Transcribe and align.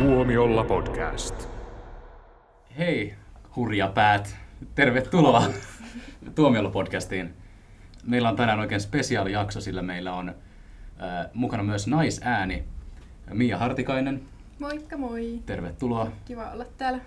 Tuomiolla 0.00 0.64
podcast. 0.64 1.48
Hei, 2.78 3.14
hurjapäät. 3.56 4.36
Tervetuloa 4.74 5.42
Tuomiolla 6.34 6.70
podcastiin. 6.70 7.34
Meillä 8.04 8.28
on 8.28 8.36
tänään 8.36 8.60
oikein 8.60 8.80
spesiaalijakso, 8.80 9.60
sillä 9.60 9.82
meillä 9.82 10.12
on 10.12 10.28
äh, 10.28 10.34
mukana 11.34 11.62
myös 11.62 11.86
naisääni 11.86 12.64
Mia 13.32 13.58
Hartikainen. 13.58 14.22
Moikka 14.58 14.96
moi. 14.96 15.40
Tervetuloa. 15.46 16.12
Kiva 16.24 16.50
olla 16.50 16.64
täällä. 16.78 17.00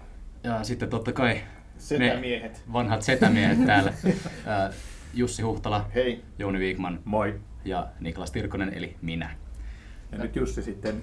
Ja 0.43 0.63
sitten 0.63 0.89
totta 0.89 1.13
kai 1.13 1.41
Setämiehet. 1.77 2.63
me 2.67 2.73
vanhat 2.73 3.01
setämiehet 3.01 3.65
täällä. 3.65 3.93
Äh, 4.47 4.75
Jussi 5.13 5.41
Huhtala, 5.41 5.89
Hei. 5.95 6.23
Jouni 6.39 6.59
Viikman 6.59 6.99
Moi. 7.05 7.39
ja 7.65 7.87
Niklas 7.99 8.31
Tirkkonen 8.31 8.73
eli 8.73 8.97
minä. 9.01 9.29
Ja 10.11 10.17
nyt 10.17 10.35
Jussi 10.35 10.61
sitten 10.61 11.01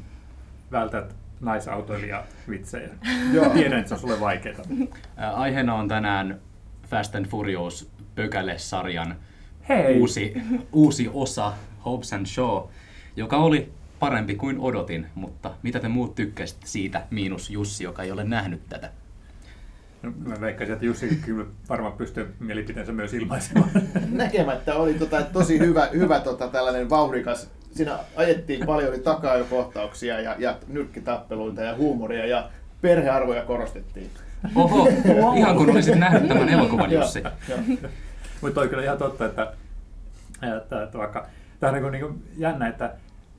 vältät 0.73 1.20
naisautoilija 1.41 2.25
vitsejä. 2.49 2.89
Joo. 3.35 3.51
Tiedän, 3.51 3.79
että 3.79 3.89
se 3.89 3.95
on 3.95 4.01
sulle 4.01 4.21
vaikeaa. 4.21 4.63
Aiheena 5.17 5.75
on 5.75 5.89
tänään 5.89 6.41
Fast 6.89 7.15
and 7.15 7.27
Furious 7.27 7.91
Pökäle-sarjan 8.15 9.17
Hei! 9.69 10.01
uusi, 10.01 10.35
uusi 10.73 11.11
osa, 11.13 11.53
Hobbs 11.85 12.13
and 12.13 12.27
Shaw, 12.27 12.63
joka 13.17 13.37
oli 13.37 13.73
parempi 13.99 14.35
kuin 14.35 14.59
odotin, 14.59 15.07
mutta 15.15 15.51
mitä 15.63 15.81
te 15.81 15.89
muut 15.89 16.15
tykkäsitte 16.15 16.67
siitä, 16.67 17.07
miinus 17.11 17.51
Jussi, 17.51 17.85
joka 17.85 18.03
ei 18.03 18.13
ole 18.13 18.25
nähnyt 18.25 18.69
tätä? 18.69 18.91
No, 20.03 20.13
mä 20.27 20.41
veikkaisin, 20.41 20.73
että 20.73 20.87
Jussi 20.87 21.19
kyllä 21.25 21.45
varmaan 21.69 21.93
pystyy 21.93 22.35
mielipiteensä 22.41 22.93
myös 22.93 23.15
ilmaisemaan. 23.15 23.71
Näkemättä 24.11 24.75
oli 24.75 24.95
tota, 24.95 25.23
tosi 25.23 25.59
hyvä, 25.59 25.89
hyvä 25.93 26.21
tota, 26.21 26.49
tällainen 26.49 26.91
vauhdikas. 26.91 27.51
Siinä 27.73 27.99
ajettiin 28.17 28.67
paljon 28.67 28.89
oli 28.89 28.99
takaa 28.99 29.37
jo 29.37 29.45
kohtauksia 29.45 30.21
ja, 30.21 30.37
ja 30.39 30.57
nyrkkitappeluita 30.69 31.63
ja 31.63 31.77
huumoria 31.77 32.27
ja 32.27 32.51
perhearvoja 32.81 33.43
korostettiin. 33.43 34.11
Oho, 34.55 34.89
ihan 35.37 35.57
kun 35.57 35.71
olisit 35.71 35.99
nähnyt 35.99 36.29
tämän 36.29 36.49
elokuvan, 36.49 36.93
Jussi. 36.93 37.23
Mutta 38.41 38.61
on 38.61 38.69
kyllä 38.69 38.83
ihan 38.83 38.99
totta, 38.99 39.27
että, 39.27 39.53
että, 40.57 40.83
että 40.83 40.99
vaikka 40.99 41.27
tämä 41.61 41.69
on 41.69 41.75
niin 41.75 41.83
kuin, 41.83 41.93
niin 41.93 42.05
kuin 42.05 42.23
jännä, 42.37 42.69
että 42.69 42.95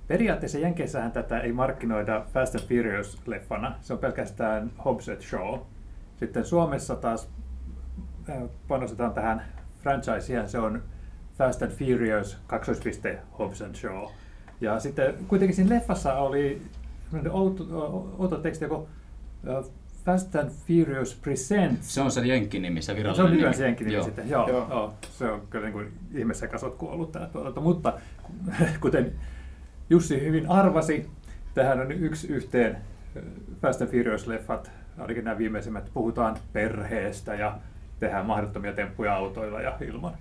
periaatteessa 0.07 0.57
Jenkeissähän 0.57 1.11
tätä 1.11 1.39
ei 1.39 1.51
markkinoida 1.51 2.25
Fast 2.33 2.55
and 2.55 2.63
Furious-leffana. 2.63 3.71
Se 3.81 3.93
on 3.93 3.99
pelkästään 3.99 4.71
Hobbs 4.85 5.09
and 5.09 5.21
Shaw. 5.21 5.59
Sitten 6.15 6.45
Suomessa 6.45 6.95
taas 6.95 7.29
äh, 8.29 8.37
panostetaan 8.67 9.13
tähän 9.13 9.45
franchiseen, 9.83 10.49
se 10.49 10.59
on 10.59 10.83
Fast 11.41 11.61
and 11.61 11.71
Furious 11.71 12.37
kaksoispiste 12.47 13.19
Hobbs 13.39 13.61
and 13.61 13.75
Shaw. 13.75 14.07
Ja 14.61 14.79
sitten 14.79 15.13
kuitenkin 15.27 15.55
siinä 15.55 15.75
leffassa 15.75 16.13
oli 16.13 16.61
semmoinen 17.09 17.31
outo, 17.31 17.63
outo 18.19 18.37
teksti, 18.37 18.65
äh, 18.65 19.65
Fast 20.05 20.35
and 20.35 20.49
Furious 20.49 21.15
Presents 21.15 21.93
Se 21.93 22.01
on 22.01 22.11
se 22.11 22.21
Jenkki-nimi, 22.27 22.81
se 22.81 22.85
se 22.85 22.95
virallinen 22.95 23.25
on 23.25 23.31
nimi. 23.31 23.35
nykyään 23.35 23.53
se 23.53 23.63
jenkin 23.63 23.91
Joo. 23.91 24.03
sitten. 24.03 24.29
Joo, 24.29 24.49
Joo. 24.49 24.57
joo. 24.57 24.69
joo, 24.69 24.93
se 25.11 25.31
on 25.31 25.41
kyllä 25.49 25.65
niin 25.65 25.73
kuin 25.73 25.93
ihmesekasotku 26.13 26.87
ollut 26.87 27.11
tämä 27.11 27.25
tuotanto. 27.27 27.61
Mutta 27.61 27.93
kuten 28.81 29.11
Jussi 29.89 30.21
hyvin 30.21 30.49
arvasi, 30.49 31.09
tähän 31.53 31.79
on 31.79 31.91
yksi 31.91 32.27
yhteen 32.27 32.77
Fast 33.61 33.81
and 33.81 33.89
Furious-leffat, 33.89 34.69
ainakin 34.97 35.23
nämä 35.23 35.37
viimeisimmät, 35.37 35.89
puhutaan 35.93 36.37
perheestä 36.53 37.35
ja 37.35 37.57
tehdään 37.99 38.25
mahdottomia 38.25 38.73
temppuja 38.73 39.15
autoilla 39.15 39.61
ja 39.61 39.77
ilman. 39.81 40.13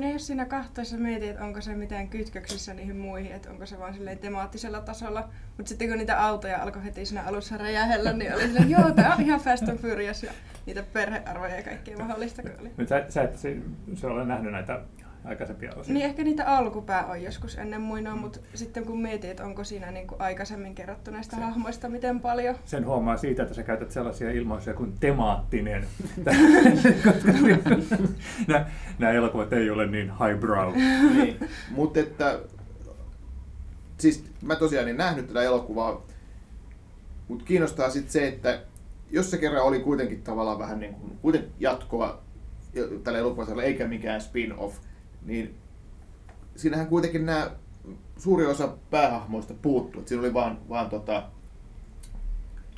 No 0.00 0.12
jos 0.12 0.26
siinä 0.26 0.44
kahtoissa 0.44 0.96
mietit, 0.96 1.30
että 1.30 1.44
onko 1.44 1.60
se 1.60 1.74
mitään 1.74 2.08
kytköksissä 2.08 2.74
niihin 2.74 2.96
muihin, 2.96 3.32
että 3.32 3.50
onko 3.50 3.66
se 3.66 3.78
vaan 3.78 3.94
silleen 3.94 4.18
temaattisella 4.18 4.80
tasolla. 4.80 5.28
Mutta 5.56 5.68
sitten 5.68 5.88
kun 5.88 5.98
niitä 5.98 6.26
autoja 6.26 6.62
alkoi 6.62 6.84
heti 6.84 7.06
siinä 7.06 7.22
alussa 7.22 7.56
räjähellä, 7.56 8.12
niin 8.12 8.34
oli 8.34 8.42
silleen, 8.42 8.70
joo, 8.70 8.90
tää 8.90 9.14
on 9.14 9.22
ihan 9.22 9.40
Fast 9.40 9.68
and 9.68 9.78
Furious 9.78 10.22
ja 10.22 10.32
niitä 10.66 10.82
perhearvoja 10.92 11.56
ja 11.56 11.62
kaikkea 11.62 11.98
mahdollista 11.98 12.42
kun 12.42 12.50
oli. 12.60 12.88
Sä, 12.88 13.04
sä 13.08 13.22
et 13.22 13.38
se, 13.38 13.56
se 13.94 14.06
ole 14.06 14.24
nähnyt 14.24 14.52
näitä 14.52 14.80
aikaisempia 15.24 15.72
osia. 15.76 15.94
Niin 15.94 16.06
ehkä 16.06 16.24
niitä 16.24 16.46
alkupää 16.46 17.06
on 17.06 17.22
joskus 17.22 17.58
ennen 17.58 17.80
muinoa, 17.80 18.16
mutta 18.16 18.38
sitten 18.54 18.84
kun 18.86 19.02
mietit, 19.02 19.30
että 19.30 19.44
onko 19.44 19.64
siinä 19.64 19.90
niin 19.90 20.06
kuin 20.06 20.20
aikaisemmin 20.20 20.74
kerrottu 20.74 21.10
näistä 21.10 21.36
Se- 21.36 21.42
hahmoista 21.42 21.88
miten 21.88 22.20
paljon. 22.20 22.54
sen 22.64 22.86
huomaa 22.86 23.16
siitä, 23.16 23.42
että 23.42 23.54
sä 23.54 23.62
käytät 23.62 23.90
sellaisia 23.90 24.30
ilmaisuja 24.30 24.76
kuin 24.76 24.92
temaattinen, 25.00 25.86
koska 27.04 27.32
nämä, 28.48 28.66
nämä 28.98 29.12
elokuvat 29.12 29.52
ei 29.52 29.70
ole 29.70 29.86
niin 29.86 30.12
highbrow. 30.26 30.74
niin. 31.16 31.36
Mutta 31.70 32.00
että, 32.00 32.38
siis 33.98 34.24
mä 34.42 34.56
tosiaan 34.56 34.88
en 34.88 34.96
nähnyt 34.96 35.26
tätä 35.26 35.42
elokuvaa, 35.42 36.02
mutta 37.28 37.44
kiinnostaa 37.44 37.90
sitten 37.90 38.12
se, 38.12 38.28
että 38.28 38.60
jos 39.10 39.30
se 39.30 39.38
kerran 39.38 39.62
oli 39.64 39.80
kuitenkin 39.80 40.22
tavallaan 40.22 40.58
vähän 40.58 40.80
niin 40.80 40.94
kuin, 40.94 41.18
kuitenkin 41.22 41.52
jatkoa 41.60 42.22
tällä 43.04 43.18
elokuvalla, 43.18 43.62
eikä 43.62 43.88
mikään 43.88 44.20
spin-off, 44.20 44.76
niin 45.26 45.54
siinähän 46.56 46.86
kuitenkin 46.86 47.26
nämä 47.26 47.50
suuri 48.18 48.46
osa 48.46 48.74
päähahmoista 48.90 49.54
puuttuu. 49.62 50.00
Et 50.00 50.08
siinä 50.08 50.22
oli 50.22 50.34
vaan, 50.34 50.58
vaan 50.68 50.90
tota, 50.90 51.22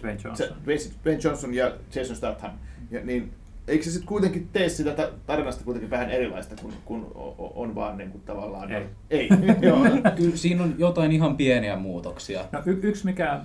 Dwayne 0.03 0.19
se, 0.19 0.29
Johnson. 0.29 0.49
Dwayne 0.65 0.83
Dwayne 1.03 1.21
Johnson 1.25 1.55
ja 1.55 1.73
Jason 1.95 2.17
Statham. 2.17 2.53
Ja, 2.91 3.01
niin, 3.05 3.33
eikö 3.69 3.85
se 3.85 3.91
sitten 3.91 4.09
kuitenkin 4.09 4.49
tee 4.53 4.69
sitä 4.69 4.95
ta- 4.95 5.11
tarinasta 5.27 5.65
kuitenkin 5.65 5.91
vähän 5.91 6.11
erilaista, 6.11 6.55
kun, 6.63 6.73
kun 6.85 7.13
on 7.39 7.75
vaan 7.75 7.99
niin 7.99 8.11
kuin 8.11 8.23
tavallaan... 8.23 8.73
Ei. 8.73 8.87
Ei. 9.11 9.29
Joo. 9.61 9.79
Kyllä 10.17 10.37
siinä 10.37 10.63
on 10.63 10.75
jotain 10.79 11.13
ihan 11.13 11.37
pieniä 11.37 11.77
muutoksia. 11.77 12.45
No, 12.53 12.63
y- 12.67 12.81
yksi 12.83 13.05
mikä 13.05 13.33
äh, 13.33 13.43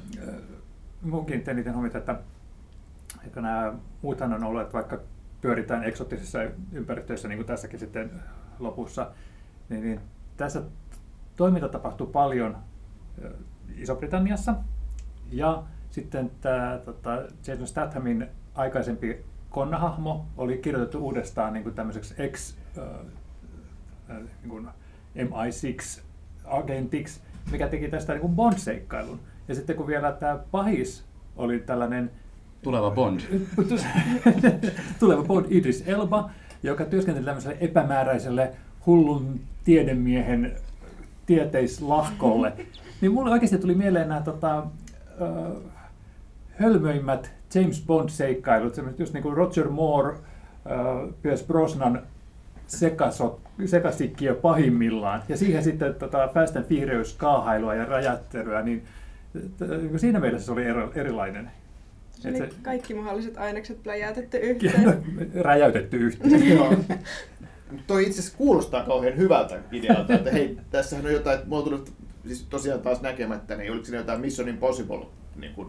mun 1.02 1.26
kiinnitti 1.26 1.52
eniten 1.52 1.74
huomiota, 1.74 1.98
että, 1.98 2.20
että 3.26 3.42
nämä 3.42 3.74
muuthan 4.02 4.34
on 4.34 4.44
ollut, 4.44 4.62
että 4.62 4.74
vaikka 4.74 5.00
pyöritään 5.42 5.84
eksotisissa 5.84 6.40
ympäristöissä, 6.74 7.28
niin 7.28 7.38
kuin 7.38 7.48
tässäkin 7.48 7.80
sitten 7.80 8.12
lopussa, 8.60 9.12
niin, 9.70 9.84
niin 9.84 10.00
tässä 10.38 10.62
toiminta 11.36 11.70
tapahtuu 11.70 12.08
paljon 12.08 12.58
Iso-Britanniassa. 13.76 14.56
Ja 15.32 15.64
sitten 15.92 16.32
tämä 16.42 16.80
tota, 16.86 17.22
Jason 17.48 17.68
Stathamin 17.68 18.28
aikaisempi 18.56 19.26
konnahahmo 19.50 20.26
oli 20.38 20.58
kirjoitettu 20.58 20.98
uudestaan 20.98 21.54
niin 21.54 21.64
kuin 21.64 21.76
tämmöiseksi 21.76 22.14
ex, 22.18 22.56
äh, 22.78 22.84
niin 24.18 24.50
kuin 24.50 24.68
MI6-agentiksi, 25.16 27.22
mikä 27.52 27.68
teki 27.68 27.88
tästä 27.88 28.14
niin 28.14 28.22
kuin 28.22 28.36
Bond-seikkailun. 28.36 29.20
Ja 29.48 29.56
sitten 29.56 29.76
kun 29.76 29.88
vielä 29.88 30.12
tämä 30.12 30.40
pahis 30.52 31.06
oli 31.36 31.60
tällainen 31.60 32.12
Tuleva 32.64 32.92
Bond. 32.92 33.20
tuleva 35.00 35.24
Bond 35.24 35.46
Idris 35.50 35.84
Elba, 35.88 36.30
joka 36.64 36.86
työskenteli 36.86 37.26
tämmöiselle 37.26 37.58
epämääräiselle 37.60 38.52
hullun 38.86 39.40
tiedemiehen 39.64 40.52
tieteislahkolle, 41.26 42.54
niin 43.02 43.12
mulle 43.12 43.32
oikeasti 43.32 43.58
tuli 43.58 43.76
mieleen 43.76 44.10
nämä 44.10 44.22
tota, 44.22 44.64
ö, 45.22 45.26
hölmöimmät 46.50 47.32
James 47.56 47.84
Bond-seikkailut, 47.88 48.76
semmoiset 48.76 49.00
just 49.00 49.14
niin 49.14 49.24
kuin 49.24 49.38
Roger 49.38 49.70
Moore, 49.70 50.16
ö, 50.16 50.20
Pierce 51.22 51.46
Brosnan 51.46 52.02
sekasot, 52.68 53.40
sekasikkiö 53.66 54.36
pahimmillaan. 54.36 55.24
Ja 55.30 55.38
siihen 55.38 55.64
sitten 55.64 55.96
tota 55.96 56.30
Fast 56.34 56.56
and 56.56 56.66
Furious 56.66 57.14
kaahailua 57.14 57.76
ja 57.76 57.86
räjättelyä, 57.86 58.62
niin 58.62 58.84
t- 59.58 60.00
siinä 60.00 60.20
mielessä 60.20 60.46
se 60.46 60.52
oli 60.52 60.64
erilainen. 60.96 61.52
Oli 62.26 62.38
se- 62.38 62.50
kaikki 62.62 62.94
mahdolliset 62.94 63.38
ainekset 63.38 63.84
pläjäytetty 63.84 64.38
yhteen. 64.38 65.04
räjäytetty 65.36 65.98
yhteen. 65.98 66.50
Joo. 66.56 66.76
Mut 67.72 67.88
Toi 67.88 68.04
itse 68.04 68.20
asiassa 68.20 68.38
kuulostaa 68.38 68.84
kauhean 68.86 69.18
hyvältä 69.18 69.60
idealta, 69.72 70.14
että 70.14 70.32
hei, 70.32 70.58
tässähän 70.72 71.06
on 71.06 71.14
jotain, 71.14 71.36
että 71.38 71.50
mulla 71.50 71.64
on 71.64 71.70
tullut 71.70 71.94
siis 72.28 72.44
tosiaan 72.50 72.82
taas 72.82 73.02
näkemättä, 73.02 73.56
niin 73.56 73.72
oliko 73.72 73.86
siinä 73.86 73.98
jotain 73.98 74.22
Mission 74.22 74.50
Impossible 74.50 75.06
niin 75.36 75.54
kuin, 75.54 75.68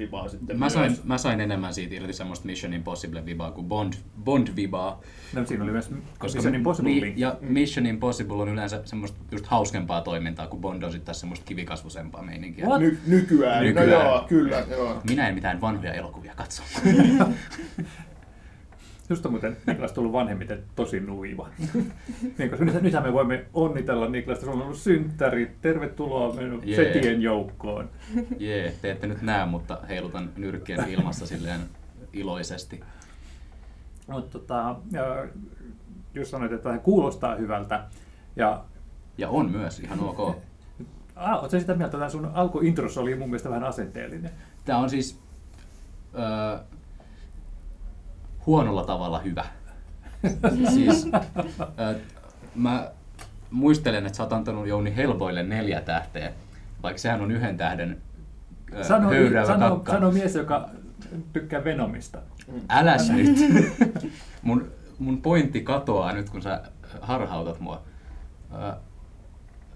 vibaa 0.00 0.28
sitten 0.28 0.58
Mä 0.58 0.68
sain, 0.68 0.92
myös? 0.92 1.04
mä 1.04 1.18
sain 1.18 1.40
enemmän 1.40 1.74
siitä 1.74 1.94
irti 1.94 2.12
semmoista 2.12 2.46
Mission 2.46 2.72
Impossible-vibaa 2.72 3.50
kuin 3.52 3.66
Bond, 3.68 3.92
Bond-vibaa. 4.24 5.00
No, 5.34 5.44
siinä 5.46 5.64
oli 5.64 5.72
myös 5.72 5.90
Koska 6.18 6.36
Mission 6.36 6.54
Impossible 6.54 6.90
mi- 6.90 7.12
ja 7.16 7.36
Mission 7.40 7.86
Impossible 7.86 8.36
on 8.42 8.48
yleensä 8.48 8.82
semmoista 8.84 9.18
just 9.32 9.46
hauskempaa 9.46 10.00
toimintaa, 10.00 10.46
kuin 10.46 10.60
Bond 10.60 10.82
on 10.82 10.90
sitten 10.92 11.06
taas 11.06 11.20
semmoista 11.20 11.46
kivikasvusempaa 11.46 12.22
meininkiä. 12.22 12.66
Ny- 12.78 12.98
nykyään. 13.06 13.64
Nykyään. 13.64 13.88
No 13.90 13.94
joo, 14.04 14.24
kyllä, 14.28 14.64
joo. 14.70 15.00
Minä 15.08 15.28
en 15.28 15.34
mitään 15.34 15.60
vanhoja 15.60 15.92
elokuvia 15.94 16.34
katso. 16.36 16.62
Just 19.10 19.26
on 19.26 19.32
muuten 19.32 19.56
Niklas 19.66 19.92
tullut 19.92 20.12
vanhemmiten 20.12 20.64
tosi 20.76 21.00
nuiva. 21.00 21.48
niin, 22.38 22.50
koska 22.50 22.64
nyt, 22.64 22.82
nythän 22.82 23.02
me 23.02 23.12
voimme 23.12 23.44
onnitella 23.54 24.08
Niklasta, 24.08 24.44
sulla 24.44 24.56
on 24.56 24.62
ollut 24.62 24.78
synttäri. 24.78 25.56
Tervetuloa 25.60 26.34
meidän 26.34 26.52
yeah. 26.52 26.86
setien 26.86 27.22
joukkoon. 27.22 27.90
Jee, 28.38 28.74
te 28.82 28.90
ette 28.90 29.06
nyt 29.06 29.22
näe, 29.22 29.46
mutta 29.46 29.78
heilutan 29.88 30.30
nyrkkien 30.36 30.88
ilmassa 30.88 31.26
silleen 31.26 31.60
iloisesti. 32.12 32.80
Mutta 34.06 34.38
tota, 34.38 34.76
ja 34.92 35.26
just 36.14 36.30
sanoit, 36.30 36.52
että 36.52 36.62
tämä 36.62 36.78
kuulostaa 36.78 37.34
hyvältä. 37.34 37.84
Ja 38.36 38.64
Ja 39.18 39.28
on 39.28 39.50
myös 39.50 39.80
ihan 39.80 40.00
ok. 40.00 40.36
Ah, 41.16 41.38
oletko 41.38 41.58
sitä 41.60 41.74
mieltä, 41.74 41.96
että 41.96 42.08
sun 42.08 42.30
alkuintrossa 42.34 43.00
oli 43.00 43.14
mun 43.14 43.28
mielestä 43.28 43.48
vähän 43.50 43.64
asenteellinen? 43.64 44.30
Tämä 44.64 44.78
on 44.78 44.90
siis 44.90 45.18
öö, 46.14 46.58
huonolla 48.50 48.84
tavalla 48.84 49.18
hyvä. 49.18 49.44
siis, 50.74 51.08
öö, 51.80 51.94
mä 52.54 52.90
muistelen, 53.50 54.06
että 54.06 54.16
sä 54.16 54.22
oot 54.22 54.32
antanut 54.32 54.66
Jouni 54.66 54.96
Helboille 54.96 55.42
neljä 55.42 55.80
tähteä, 55.80 56.32
vaikka 56.82 56.98
sehän 56.98 57.20
on 57.20 57.30
yhden 57.30 57.56
tähden 57.56 58.02
öö, 58.74 58.84
Sano, 58.84 59.08
höyryävä 59.08 59.46
sano, 59.46 59.70
kakka. 59.70 59.92
sano 59.92 60.10
mies, 60.12 60.34
joka 60.34 60.68
tykkää 61.32 61.64
Venomista. 61.64 62.18
Äläs 62.68 63.10
nyt. 63.10 63.38
mun, 64.42 64.70
mun 64.98 65.22
pointti 65.22 65.60
katoaa 65.60 66.12
nyt, 66.12 66.30
kun 66.30 66.42
sä 66.42 66.62
harhautat 67.00 67.60
mua. 67.60 67.82
Öö, 68.54 68.72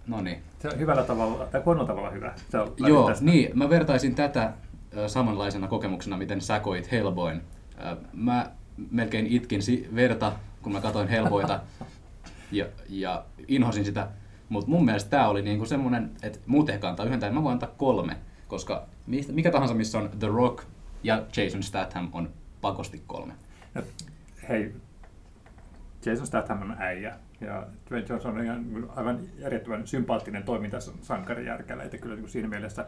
no 0.06 0.20
niin. 0.20 0.42
Se 0.58 0.68
on 0.68 0.78
hyvällä 0.78 1.02
tavalla, 1.02 1.46
tai 1.46 1.62
huonolla 1.64 1.86
tavalla 1.86 2.10
hyvä. 2.10 2.32
Se 2.48 2.58
on 2.58 2.74
Joo, 2.78 3.08
tästä. 3.08 3.24
niin. 3.24 3.58
Mä 3.58 3.70
vertaisin 3.70 4.14
tätä 4.14 4.52
samanlaisena 5.06 5.68
kokemuksena, 5.68 6.16
miten 6.16 6.40
sä 6.40 6.60
koit 6.60 6.92
Hellboyn. 6.92 7.42
Mä 8.12 8.50
melkein 8.90 9.26
itkin 9.26 9.60
verta, 9.94 10.32
kun 10.62 10.72
mä 10.72 10.80
katsoin 10.80 11.08
Hellboyta 11.08 11.60
ja, 12.52 12.66
ja 12.88 13.24
inhosin 13.48 13.84
sitä. 13.84 14.08
Mutta 14.48 14.70
mun 14.70 14.84
mielestä 14.84 15.10
tämä 15.10 15.28
oli 15.28 15.42
niinku 15.42 15.66
semmonen, 15.66 16.10
että 16.22 16.38
muut 16.46 16.70
ehkä 16.70 16.88
antaa 16.88 17.06
yhden 17.06 17.20
tähden, 17.20 17.34
mä 17.34 17.42
voin 17.42 17.52
antaa 17.52 17.74
kolme. 17.76 18.16
Koska 18.48 18.86
mistä- 19.06 19.32
mikä 19.32 19.50
tahansa, 19.50 19.74
missä 19.74 19.98
on 19.98 20.10
The 20.18 20.26
Rock 20.26 20.64
ja 21.02 21.26
Jason 21.36 21.62
Statham 21.62 22.08
on 22.12 22.30
pakosti 22.60 23.02
kolme. 23.06 23.32
No, 23.74 23.82
hei, 24.48 24.74
Jason 26.06 26.26
Statham 26.26 26.62
on 26.62 26.76
äijä. 26.78 27.14
Ja 27.40 27.66
Dwayne 27.88 28.06
Johnson 28.08 28.34
on 28.38 28.44
ihan 28.44 28.88
aivan 28.96 29.20
järjettömän 29.38 29.86
sympaattinen 29.86 30.42
toimintasankari 30.42 31.46
järkellä, 31.46 31.82
että 31.82 31.98
kyllä 31.98 32.16
niin 32.16 32.28
siinä 32.28 32.48
mielessä 32.48 32.86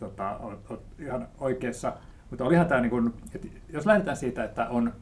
tota, 0.00 0.36
olet, 0.36 0.70
olet 0.70 0.80
ihan 0.98 1.28
oikeassa. 1.38 1.92
Mutta 2.30 2.44
olihan 2.44 2.66
tämä, 2.66 2.80
niin 2.80 3.12
että 3.34 3.48
jos 3.68 3.86
lähdetään 3.86 4.16
siitä, 4.16 4.44
että 4.44 4.68
on 4.68 4.92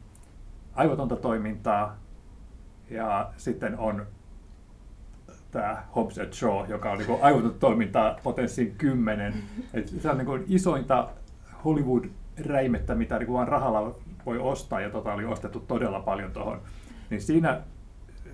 aivotonta 0.73 1.15
toimintaa 1.15 1.97
ja 2.89 3.31
sitten 3.37 3.77
on 3.77 4.05
tämä 5.51 5.83
Hobbs 5.95 6.19
and 6.19 6.33
Shaw, 6.33 6.69
joka 6.69 6.91
on 6.91 6.97
niin 6.97 7.19
aivotonta 7.21 7.59
toimintaa 7.59 8.19
potenssiin 8.23 8.75
kymmenen. 8.77 9.33
Et 9.73 9.87
se 9.87 10.09
on 10.09 10.17
niin 10.17 10.43
isointa 10.47 11.09
Hollywood-räimettä, 11.65 12.95
mitä 12.95 13.19
niin 13.19 13.33
vaan 13.33 13.47
rahalla 13.47 13.95
voi 14.25 14.39
ostaa, 14.39 14.81
ja 14.81 14.89
tota 14.89 15.13
oli 15.13 15.25
ostettu 15.25 15.59
todella 15.59 15.99
paljon 15.99 16.31
tuohon. 16.31 16.61
Niin 17.09 17.21
siinä, 17.21 17.61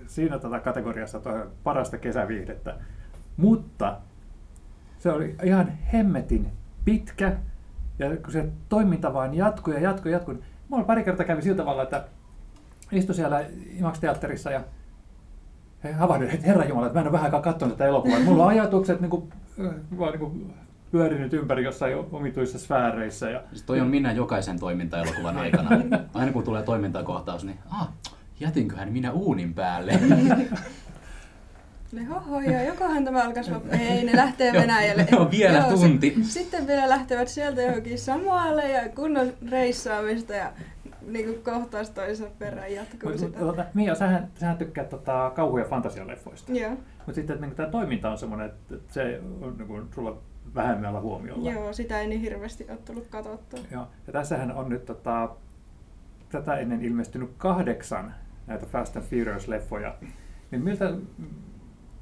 siinä 0.06 0.38
tota 0.38 0.60
kategoriassa 0.60 1.20
parasta 1.64 1.98
kesäviihdettä. 1.98 2.76
Mutta 3.36 3.98
se 4.98 5.12
oli 5.12 5.36
ihan 5.42 5.68
hemmetin 5.92 6.48
pitkä, 6.84 7.36
ja 8.02 8.16
kun 8.16 8.32
se 8.32 8.48
toiminta 8.68 9.14
vaan 9.14 9.34
jatkui 9.34 9.74
ja 9.74 9.80
jatkui 9.80 10.12
ja 10.12 10.16
jatkui, 10.16 10.34
niin 10.34 10.44
mulla 10.68 10.84
pari 10.84 11.04
kertaa 11.04 11.26
kävi 11.26 11.42
sillä 11.42 11.56
tavalla, 11.56 11.82
että 11.82 12.04
istui 12.92 13.14
siellä 13.14 13.44
IMAX-teatterissa 13.78 14.50
ja 14.50 14.60
he 15.84 15.92
havahdin, 15.92 16.30
että 16.30 16.46
herra 16.46 16.64
Jumala, 16.64 16.86
että 16.86 16.98
mä 16.98 17.00
en 17.00 17.06
ole 17.06 17.12
vähän 17.12 17.24
aikaa 17.24 17.42
katsonut 17.42 17.76
tätä 17.76 17.88
elokuvaa. 17.88 18.20
Mulla 18.20 18.42
on 18.42 18.48
ajatukset 18.48 19.00
niin 19.00 19.10
kuin, 19.10 19.32
vaan 19.98 20.12
niin 20.12 20.20
kuin 20.20 20.54
pyörinyt 20.90 21.32
ympäri 21.32 21.64
jossain 21.64 21.96
omituissa 22.12 22.58
sfääreissä. 22.58 23.30
Ja, 23.30 23.42
Siis 23.50 23.62
toi 23.62 23.80
on 23.80 23.88
minä 23.88 24.12
jokaisen 24.12 24.58
toimintaelokuvan 24.58 25.36
aikana. 25.36 25.70
Aina 26.14 26.32
kun 26.32 26.44
tulee 26.44 26.62
toimintakohtaus, 26.62 27.44
niin 27.44 27.58
ah, 27.70 27.88
jätinköhän 28.40 28.92
minä 28.92 29.12
uunin 29.12 29.54
päälle. 29.54 29.92
Ne 31.92 32.04
hoho, 32.04 32.40
joo, 32.40 32.62
jokohan 32.62 33.04
tämä 33.04 33.22
alkaisi 33.24 33.50
loppu. 33.52 33.68
Ei, 33.80 34.04
ne 34.04 34.16
lähtee 34.16 34.52
Venäjälle. 34.52 35.06
Joo, 35.12 35.30
vielä 35.30 35.58
Joo, 35.58 35.70
tunti. 35.70 36.14
si- 36.16 36.24
sitten 36.24 36.66
vielä 36.66 36.88
lähtevät 36.88 37.28
sieltä 37.28 37.62
johonkin 37.62 37.98
Samoalle 37.98 38.68
ja 38.68 38.88
kunnon 38.88 39.32
reissaamista 39.50 40.32
ja 40.32 40.52
niin 41.06 41.24
kuin 41.26 41.42
kohtaus 41.42 41.90
toisensa 41.90 42.32
perään 42.38 42.72
jatkuu 42.74 43.10
Mut- 43.10 43.18
sitä. 43.18 43.38
Tota, 43.38 43.64
Mia, 43.74 43.94
sähän, 43.94 44.28
sähän 44.34 44.56
tykkää 44.58 44.84
tota, 44.84 45.32
kauhu- 45.34 45.58
ja 45.58 45.64
fantasialeffoista. 45.64 46.52
Joo, 46.52 46.70
Mutta 46.70 47.12
sitten 47.14 47.40
niin 47.40 47.54
tämä 47.54 47.68
toiminta 47.68 48.10
on 48.10 48.18
semmoinen, 48.18 48.46
että 48.46 48.74
että 48.74 48.92
se 48.94 49.20
on 49.40 49.54
niin 49.58 49.68
kuin, 49.68 49.88
sulla 49.94 50.18
vähemmällä 50.54 51.00
huomiolla. 51.00 51.50
joo, 51.52 51.72
sitä 51.72 52.00
ei 52.00 52.06
niin 52.06 52.20
hirveästi 52.20 52.66
ole 52.70 52.78
tullut 52.84 53.06
katsottua. 53.08 53.60
Joo. 53.70 53.86
Ja 54.06 54.12
tässähän 54.12 54.52
on 54.52 54.68
nyt 54.68 54.84
tota, 54.84 55.30
tätä 56.28 56.56
ennen 56.56 56.84
ilmestynyt 56.84 57.30
kahdeksan 57.38 58.14
näitä 58.46 58.66
Fast 58.66 58.96
and 58.96 59.04
Furious-leffoja. 59.04 59.92
Niin 60.50 60.64
miltä 60.64 60.92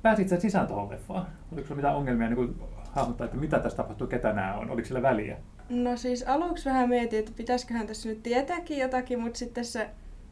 pääsit 0.03 0.29
sä 0.29 0.41
sisään 0.41 0.67
tuohon 0.67 0.91
leffaan? 0.91 1.27
Oliko 1.53 1.67
sulla 1.67 1.77
mitään 1.77 1.97
ongelmia 1.97 2.27
niin 2.27 2.37
kuin, 2.37 2.63
hahmottaa, 2.93 3.25
että 3.25 3.37
mitä 3.37 3.59
tässä 3.59 3.77
tapahtuu, 3.77 4.07
ketä 4.07 4.33
nämä 4.33 4.55
on? 4.55 4.71
Oliko 4.71 4.89
sillä 4.89 5.03
väliä? 5.03 5.37
No 5.69 5.97
siis 5.97 6.23
aluksi 6.23 6.65
vähän 6.65 6.89
mietin, 6.89 7.19
että 7.19 7.33
pitäisiköhän 7.37 7.87
tässä 7.87 8.09
nyt 8.09 8.23
tietääkin 8.23 8.79
jotakin, 8.79 9.21
mutta 9.21 9.39
sitten 9.39 9.65
se 9.65 9.91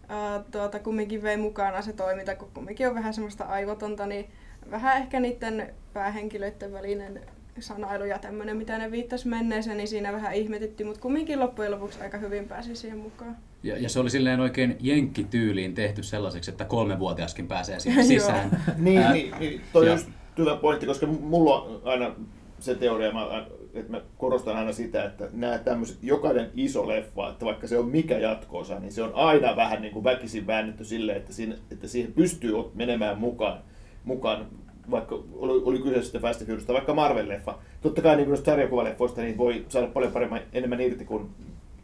ää, 0.09 0.43
tuota, 0.51 0.79
kumminkin 0.79 1.23
vei 1.23 1.37
mukana 1.37 1.83
se 1.83 1.93
toiminta, 1.93 2.37
kun 2.37 2.51
kumminkin 2.55 2.89
on 2.89 2.95
vähän 2.95 3.15
semmoista 3.15 3.45
aivotonta, 3.45 4.07
niin 4.07 4.31
vähän 4.71 4.97
ehkä 4.97 5.21
niiden 5.21 5.75
päähenkilöiden 5.93 6.73
välinen 6.73 7.21
sanailu 7.63 8.05
ja 8.05 8.19
tämmöinen, 8.19 8.57
mitä 8.57 8.79
ne 8.79 8.91
viittas 8.91 9.27
menneeseen, 9.27 9.77
niin 9.77 9.89
siinä 9.89 10.13
vähän 10.13 10.35
ihmetytti, 10.35 10.85
mutta 10.85 11.01
kumminkin 11.01 11.41
loppujen 11.41 11.71
lopuksi 11.71 12.01
aika 12.01 12.19
hyvin 12.19 12.49
pääsi 12.49 12.77
siihen 12.77 12.99
mukaan. 12.99 13.37
Ja, 13.63 13.79
ja 13.79 13.89
se 13.89 14.01
oli 14.01 14.11
silleen 14.11 14.41
oikein 14.41 14.77
jenkkityyliin 14.81 15.75
tehty 15.75 16.03
sellaiseksi, 16.03 16.51
että 16.51 16.65
kolmevuotiaskin 16.65 17.49
pääsee 17.49 17.81
siihen 17.81 18.07
sisään. 18.15 18.63
Niin, 18.77 18.99
Ää, 18.99 19.13
niin, 19.13 19.35
niin 19.39 19.61
toi 19.73 19.87
ja- 19.87 19.93
on 19.93 19.99
just 19.99 20.11
hyvä 20.39 20.57
pointti, 20.57 20.87
koska 20.87 21.07
mulla 21.07 21.63
on 21.63 21.81
aina 21.85 22.15
se 22.61 22.75
teoria, 22.75 23.13
mä, 23.13 23.47
että 23.75 23.93
mä 23.93 24.01
korostan 24.19 24.57
aina 24.57 24.73
sitä, 24.73 25.05
että 25.05 25.29
nämä 25.33 25.59
tämmöiset, 25.59 25.99
jokainen 26.03 26.51
iso 26.55 26.89
leffa, 26.89 27.29
että 27.29 27.45
vaikka 27.45 27.67
se 27.67 27.79
on 27.79 27.89
mikä 27.89 28.19
jatkoosa, 28.19 28.79
niin 28.79 28.93
se 28.93 29.03
on 29.03 29.15
aina 29.15 29.57
vähän 29.57 29.83
niin 29.83 29.93
kuin 29.93 30.05
väkisin 30.05 30.47
väännetty 30.47 30.85
silleen, 30.85 31.19
että, 31.19 31.33
siinä, 31.33 31.55
että 31.71 31.89
siihen 31.89 32.13
pystyy 32.13 32.53
menemään 32.75 33.19
mukaan, 33.19 33.59
mukaan 34.05 34.47
vaikka 34.91 35.15
oli, 35.35 35.63
oli 35.65 35.79
kyse 35.79 36.03
sitten 36.03 36.23
Fast 36.23 36.41
and 36.41 36.47
Furious 36.47 36.65
tai 36.67 36.75
vaikka 36.75 36.95
Marvel-leffa. 36.95 37.55
Totta 37.81 38.03
kai 38.03 38.17
niin 38.17 38.37
sarjakuvaleffoista 38.37 39.21
niin 39.21 39.39
voi 39.39 39.65
saada 39.69 39.87
paljon 39.87 40.13
paremmin, 40.13 40.43
enemmän 40.53 40.81
irti 40.81 41.05
kuin 41.05 41.29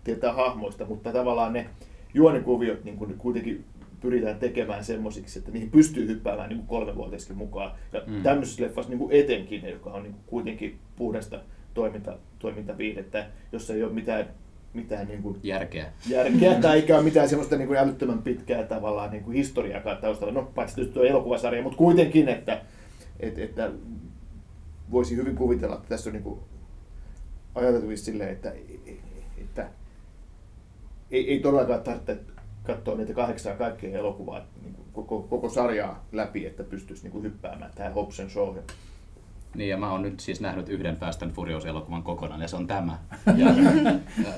tietää 0.04 0.32
hahmoista, 0.32 0.84
mutta 0.84 1.12
tavallaan 1.12 1.52
ne 1.52 1.66
juonikuviot 2.14 2.84
niin 2.84 2.96
kuin 2.96 3.14
kuitenkin 3.18 3.64
pyritään 4.00 4.38
tekemään 4.38 4.84
semmoisiksi, 4.84 5.38
että 5.38 5.50
niihin 5.50 5.70
pystyy 5.70 6.06
hyppäämään 6.06 6.48
niin 6.48 6.66
kolmevuotiaskin 6.66 7.36
mukaan. 7.36 7.72
Ja 7.92 8.02
Mm. 8.06 8.14
mm. 8.14 8.22
tämmöisessä 8.22 8.62
leffassa 8.62 8.90
niin 8.90 8.98
kuin 8.98 9.12
etenkin, 9.12 9.68
joka 9.70 9.90
on 9.90 10.02
niin 10.02 10.12
kuin 10.12 10.22
kuitenkin 10.26 10.78
puhdasta 10.96 11.40
toiminta, 11.74 12.16
toimintaviihdettä, 12.38 13.26
jossa 13.52 13.74
ei 13.74 13.82
ole 13.82 13.92
mitään, 13.92 14.28
mitään 14.74 15.08
niin 15.08 15.22
kuin 15.22 15.36
Järkeä. 15.42 15.92
järkeä 16.08 16.54
tai 16.62 16.76
eikä 16.76 16.94
ole 16.96 17.04
mitään 17.04 17.28
semmoista 17.28 17.56
niin 17.56 17.68
kuin 17.68 17.78
älyttömän 17.78 18.22
pitkää 18.22 18.62
tavallaan 18.62 19.10
niin 19.10 19.24
kuin 19.24 19.36
historiaa 19.36 19.96
taustalla. 20.00 20.32
No 20.34 20.50
paitsi 20.54 20.74
tietysti 20.74 20.94
tuo 20.94 21.04
elokuvasarja, 21.04 21.62
mutta 21.62 21.78
kuitenkin, 21.78 22.28
että, 22.28 22.60
että, 23.20 23.40
että 23.42 23.70
voisi 24.90 25.16
hyvin 25.16 25.36
kuvitella, 25.36 25.74
että 25.74 25.88
tässä 25.88 26.10
on 26.10 26.14
niin 26.14 26.22
kuin 26.22 26.40
ajateltavissa 27.54 28.04
silleen, 28.04 28.30
että, 28.30 28.52
että 29.38 29.68
ei, 31.10 31.30
ei 31.30 31.40
todellakaan 31.40 31.82
tarvitse 31.82 32.18
katsoa 32.64 32.96
niitä 32.96 33.14
kahdeksaa 33.14 33.56
kaikkea 33.56 33.98
elokuvaa, 33.98 34.46
niin 34.62 34.74
kuin 34.74 34.86
koko, 34.92 35.22
koko 35.22 35.48
sarjaa 35.48 36.04
läpi, 36.12 36.46
että 36.46 36.64
pystyisi 36.64 37.02
niin 37.02 37.12
kuin 37.12 37.24
hyppäämään 37.24 37.70
tähän 37.74 37.94
Hobson 37.94 38.30
Show. 38.30 38.56
Niin, 39.54 39.70
ja 39.70 39.76
mä 39.76 39.92
oon 39.92 40.02
nyt 40.02 40.20
siis 40.20 40.40
nähnyt 40.40 40.68
yhden 40.68 40.96
Fast 40.96 41.22
and 41.22 41.32
Furious-elokuvan 41.32 42.02
kokonaan, 42.02 42.40
ja 42.40 42.48
se 42.48 42.56
on 42.56 42.66
tämä. 42.66 42.98
Ja, 43.36 43.46
ja, 44.24 44.32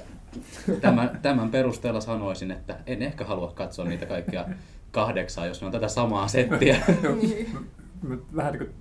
tämän, 0.81 1.19
tämän 1.23 1.51
perusteella 1.51 2.01
sanoisin, 2.01 2.51
että 2.51 2.79
en 2.87 3.03
ehkä 3.03 3.25
halua 3.25 3.53
katsoa 3.53 3.85
niitä 3.85 4.07
kaikkia 4.07 4.45
kahdeksaa, 4.91 5.47
jos 5.47 5.61
ne 5.61 5.67
on 5.67 5.73
tätä 5.73 5.89
samaa 5.89 6.29
settiä. 6.29 6.77
Mä 8.07 8.17
vähän 8.37 8.53
niin 8.53 8.67
kuin 8.67 8.75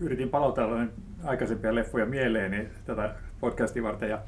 yritin 0.00 0.28
palautella 0.28 0.86
aikaisempia 1.24 1.74
leffoja 1.74 2.06
mieleeni 2.06 2.68
tätä 2.84 3.14
podcastia 3.40 3.82
varten 3.82 4.10
ja 4.10 4.18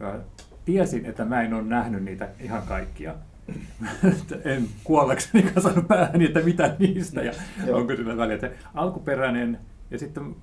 ää, 0.00 0.18
tiesin, 0.64 1.06
että 1.06 1.24
mä 1.24 1.42
en 1.42 1.54
ole 1.54 1.62
nähnyt 1.62 2.04
niitä 2.04 2.28
ihan 2.40 2.62
kaikkia. 2.62 3.14
En 4.44 4.68
kuollakseni 4.84 5.42
kasannut 5.54 5.88
päähäni, 5.88 6.24
että 6.24 6.40
mitä 6.40 6.76
niistä 6.78 7.22
ja 7.22 7.32
Joo. 7.66 7.78
onko 7.78 7.96
sillä 7.96 8.16
väliä. 8.16 8.34
Että 8.34 8.50
alkuperäinen 8.74 9.58
ja 9.90 9.98
sitten 9.98 10.36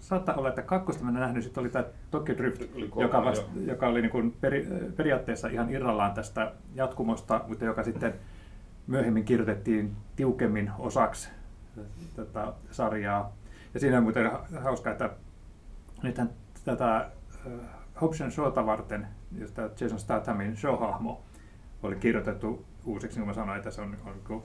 saattaa 0.00 0.34
olla, 0.34 0.48
että 0.48 0.62
kakkosta 0.62 1.04
mä 1.04 1.08
en 1.08 1.14
nähnyt, 1.14 1.44
sitten 1.44 1.60
oli 1.60 1.68
tämä 1.68 1.84
Tokyo 2.10 2.36
Drift, 2.36 2.62
Oli 2.74 2.88
kolme, 2.88 3.04
joka, 3.04 3.24
vasta, 3.24 3.50
joka 3.66 3.88
oli 3.88 4.02
niin 4.02 4.10
kuin 4.10 4.32
peri, 4.40 4.68
periaatteessa 4.96 5.48
ihan 5.48 5.70
irrallaan 5.70 6.14
tästä 6.14 6.52
jatkumosta, 6.74 7.40
mutta 7.48 7.64
joka 7.64 7.82
sitten 7.82 8.14
myöhemmin 8.86 9.24
kirjoitettiin 9.24 9.96
tiukemmin 10.16 10.70
osaksi 10.78 11.30
tätä 12.16 12.52
sarjaa. 12.70 13.32
Ja 13.74 13.80
siinä 13.80 13.96
on 13.96 14.02
muuten 14.02 14.30
hauskaa, 14.62 14.92
että 14.92 15.10
nythän 16.02 16.30
tätä 16.64 16.96
äh, 16.96 17.52
Hobbs 18.00 18.18
Showta 18.30 18.66
varten, 18.66 19.06
tämä 19.54 19.70
Jason 19.80 19.98
Stathamin 19.98 20.56
show-hahmo, 20.56 21.20
oli 21.82 21.96
kirjoitettu 21.96 22.64
uusiksi, 22.84 23.18
niin 23.18 23.24
kuin 23.24 23.36
mä 23.36 23.42
sanoin, 23.42 23.58
että 23.58 23.70
se 23.70 23.80
on, 23.80 23.96
on 24.06 24.12
niin 24.12 24.24
kuin 24.24 24.42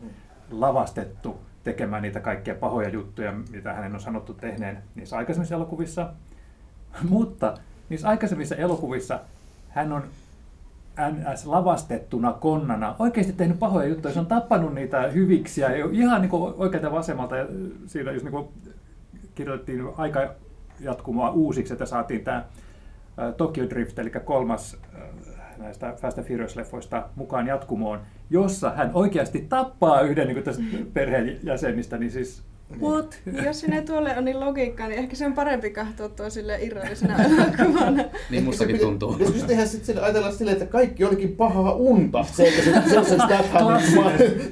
lavastettu 0.51 1.39
tekemään 1.63 2.01
niitä 2.01 2.19
kaikkia 2.19 2.55
pahoja 2.55 2.89
juttuja, 2.89 3.31
mitä 3.51 3.73
hänen 3.73 3.93
on 3.93 3.99
sanottu 3.99 4.33
tehneen 4.33 4.83
niissä 4.95 5.17
aikaisemmissa 5.17 5.55
elokuvissa. 5.55 6.13
Mutta 7.09 7.57
niissä 7.89 8.09
aikaisemmissa 8.09 8.55
elokuvissa 8.55 9.19
hän 9.69 9.93
on 9.93 10.03
NS 11.11 11.45
lavastettuna 11.45 12.33
konnana 12.33 12.95
oikeasti 12.99 13.33
tehnyt 13.33 13.59
pahoja 13.59 13.87
juttuja. 13.87 14.13
Se 14.13 14.19
on 14.19 14.25
tappanut 14.25 14.73
niitä 14.73 15.01
hyviksiä 15.01 15.69
ihan 15.91 16.21
niin 16.21 16.31
oikealta 16.33 16.91
vasemmalta. 16.91 17.37
Ja 17.37 17.47
siinä 17.85 18.11
just 18.11 18.25
niin 18.25 18.45
kirjoitettiin 19.35 19.81
aika 19.97 20.33
jatkumoa 20.79 21.29
uusiksi, 21.31 21.73
että 21.73 21.85
saatiin 21.85 22.23
tämä 22.23 22.43
Tokyo 23.37 23.69
Drift, 23.69 23.99
eli 23.99 24.09
kolmas 24.09 24.77
näistä 25.57 25.93
Fast 26.01 26.17
and 26.17 26.27
Furious-leffoista 26.27 27.03
mukaan 27.15 27.47
jatkumoon, 27.47 27.99
jossa 28.29 28.69
hän 28.69 28.91
oikeasti 28.93 29.45
tappaa 29.49 30.01
yhden 30.01 30.27
niin 30.27 30.43
tästä 30.43 30.63
perheenjäsenistä, 30.93 31.97
niin 31.97 32.11
siis 32.11 32.43
What? 32.81 33.21
Jos 33.45 33.59
sinne 33.59 33.81
tuolle 33.81 34.17
on 34.17 34.25
niin 34.25 34.39
logiikkaa, 34.39 34.87
niin 34.87 34.99
ehkä 34.99 35.15
se 35.15 35.25
on 35.25 35.33
parempi 35.33 35.69
katsoa 35.69 36.09
tuo 36.09 36.29
sille 36.29 36.57
irrallisena 36.61 37.15
elokuvana. 37.23 38.03
niin 38.29 38.43
mustakin 38.43 38.79
tuntuu. 38.79 39.17
Jos 39.19 39.43
tehdään 39.43 39.67
sitten 39.67 40.03
ajatella 40.03 40.31
silleen, 40.31 40.57
että 40.57 40.71
kaikki 40.71 41.03
olikin 41.03 41.35
pahaa 41.35 41.73
unta, 41.73 42.23
se, 42.23 42.47
että 42.47 42.63
se, 42.63 42.89
se, 42.89 43.09
se 43.09 43.15
Statham 43.15 43.81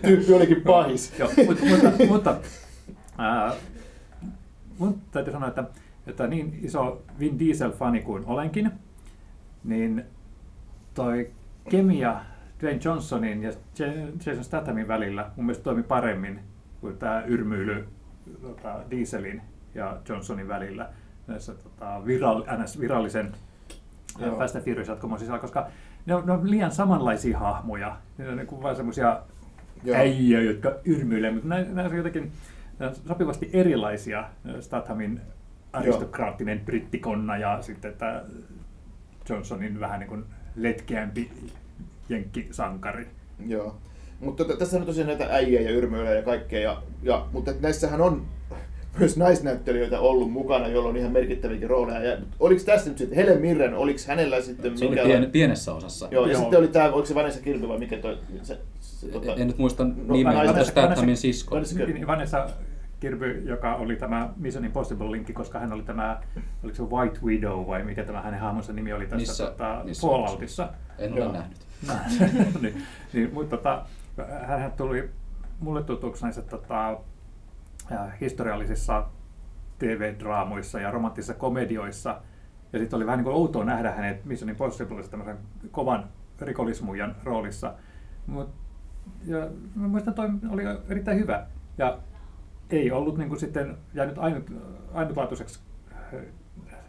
tyyppi 0.02 0.34
olikin 0.34 0.62
pahis. 0.62 1.14
Joo, 1.20 1.30
mutta, 1.48 1.66
mutta, 1.66 1.92
mutta 2.08 2.36
äh, 3.20 3.56
mun 4.78 5.02
täytyy 5.12 5.34
sanoa, 5.34 5.50
että, 5.50 5.64
että 6.08 6.28
niin 6.28 6.60
iso 6.64 7.02
Vin 7.20 7.40
Diesel-fani 7.40 8.02
kuin 8.02 8.26
olenkin, 8.26 8.72
niin 9.64 10.04
toi 10.94 11.30
kemia 11.70 12.22
Dwayne 12.62 12.80
Johnsonin 12.84 13.44
ja 13.44 13.52
Jason 14.26 14.44
Stathamin 14.44 14.88
välillä 14.88 15.32
mun 15.36 15.46
mielestä 15.46 15.64
toimi 15.64 15.84
paremmin 15.84 16.40
kuin 16.82 16.98
tämä 16.98 17.24
yrmyily 17.28 17.88
tota, 18.42 18.80
Dieselin 18.92 19.42
ja 19.76 19.98
Johnsonin 20.10 20.48
välillä 20.48 20.90
näissä 21.28 21.54
tota, 21.54 22.02
viral, 22.06 22.44
NS, 22.64 22.80
virallisen 22.80 23.32
Joo. 24.20 24.38
Fast 24.38 24.56
and 24.56 24.66
Furious 24.66 24.88
jatkumon 24.88 25.20
sisällä, 25.20 25.40
koska 25.40 25.68
ne 26.06 26.16
on, 26.16 26.26
ne 26.26 26.32
on 26.32 26.52
liian 26.52 26.72
samanlaisia 26.72 27.40
hahmoja. 27.40 27.98
Ne 28.18 28.30
on 28.30 28.38
niin 28.38 28.48
kuin 28.48 28.64
vain 28.64 28.76
semmoisia 28.76 29.22
äijä, 29.96 30.42
jotka 30.42 30.72
yrmyilee, 30.86 31.32
mutta 31.32 31.48
nämä, 31.48 31.64
nämä 31.64 31.90
on 31.90 31.98
jotenkin 31.98 32.32
nämä 32.80 32.90
on 32.90 32.96
sopivasti 33.08 33.50
erilaisia. 33.54 34.24
Stathamin 34.60 35.22
aristokraattinen 35.74 36.58
Joo. 36.58 36.66
brittikonna 36.66 37.38
ja 37.38 37.62
sitten 37.62 37.94
tämä 37.94 38.22
Johnsonin 39.30 39.80
vähän 39.80 40.00
niin 40.00 40.10
kuin 40.10 40.26
letkeämpi 40.56 41.32
jenkkisankari. 42.10 43.08
Joo. 43.46 43.78
Mutta 44.20 44.44
tässä 44.44 44.78
on 44.78 44.86
tosiaan 44.86 45.08
näitä 45.08 45.28
äijä 45.30 45.62
ja 45.62 45.72
yrmöillä 45.72 46.12
ja 46.12 46.22
kaikkea, 46.22 46.60
ja, 46.60 46.82
ja, 47.04 47.26
mutta 47.32 47.52
näissähän 47.60 48.02
on 48.02 48.26
myös 49.00 49.18
naisnäyttelijöitä 49.18 50.00
ollut 50.00 50.32
mukana, 50.32 50.68
joilla 50.68 50.90
on 50.90 50.98
ihan 50.98 51.12
merkittäviäkin 51.12 51.70
rooleja. 51.70 52.04
Ja 52.04 52.18
oliko 52.40 52.62
tässä 52.66 52.90
nyt 52.90 52.98
sitten 52.98 53.16
Helen 53.16 53.42
Mirren, 53.42 53.74
oliko 53.74 54.00
hänellä 54.08 54.42
sitten... 54.42 54.78
Se 54.78 54.88
mikä 54.90 55.02
oli 55.02 55.10
pien, 55.10 55.32
pienessä 55.32 55.74
osassa. 55.74 56.08
Joo, 56.12 56.26
ja 56.26 56.32
Joo. 56.32 56.42
sitten 56.42 56.60
oli 56.60 56.68
tämä, 56.68 56.92
oliko 56.92 57.06
se 57.06 57.16
Vanessa 57.16 57.42
Kirby 57.42 57.68
vai 57.68 57.78
mikä 57.78 57.98
toi... 57.98 58.18
Se, 58.44 58.58
se, 58.80 59.08
tota, 59.08 59.36
en 59.36 59.48
nyt 59.48 59.58
muista 59.58 59.84
no, 59.84 60.14
nimeä, 60.14 60.44
mutta 60.44 60.64
Stathamin 60.64 61.18
sisko. 61.18 61.56
Vanessa 62.08 62.48
Kirby, 63.00 63.44
joka 63.46 63.76
oli 63.76 63.96
tämä 63.96 64.30
Mission 64.38 64.66
Impossible-linkki, 64.66 65.34
koska 65.34 65.60
hän 65.60 65.74
oli 65.74 65.84
tämä, 65.84 66.22
oliko 66.64 66.76
se 66.76 66.84
White 66.84 67.20
Widow 67.24 67.68
vai 67.68 67.84
mikä 67.84 68.04
tämä 68.04 68.22
hänen 68.22 68.40
hahmonsa 68.40 68.74
nimi 68.74 68.94
oli 68.94 69.06
tässä 69.06 69.18
missä, 69.18 69.46
tota, 69.46 69.82
missä 69.84 70.08
Falloutissa. 70.08 70.70
En 70.98 71.14
ole 71.14 71.20
Joo. 71.20 71.32
nähnyt. 71.32 71.58
niin, 72.62 72.84
niin, 73.14 73.34
mutta 73.34 73.58
tota, 73.58 73.86
hän 74.46 74.72
tuli 74.72 75.10
mulle 75.60 75.84
tutuksi 75.84 76.24
näissä 76.24 76.42
tota, 76.42 77.00
historiallisissa 78.22 79.08
TV-draamuissa 79.80 80.80
ja 80.80 80.92
romanttisissa 80.92 81.34
komedioissa. 81.34 82.22
Ja 82.74 82.80
sitten 82.80 82.98
oli 82.98 83.06
vähän 83.06 83.18
niin 83.18 83.24
kuin 83.24 83.36
outoa 83.36 83.66
nähdä 83.66 83.92
hänet 83.92 84.26
Mission 84.26 84.50
Impossibleissa 84.50 85.12
tämmöisen 85.12 85.38
kovan 85.72 86.10
rikollismuijan 86.42 87.16
roolissa. 87.24 87.74
Mut, 88.28 88.50
ja 89.26 89.48
mä 89.76 89.88
muistan, 89.88 90.14
toi 90.14 90.30
oli 90.50 90.64
erittäin 90.90 91.20
hyvä. 91.20 91.46
Ja 91.78 92.00
ei 92.70 92.92
ollut 92.92 93.18
niin 93.18 93.30
kuin 93.30 93.40
sitten 93.40 93.78
jäänyt 93.94 94.18
ainut, 94.18 94.52
ainutlaatuiseksi 94.94 95.60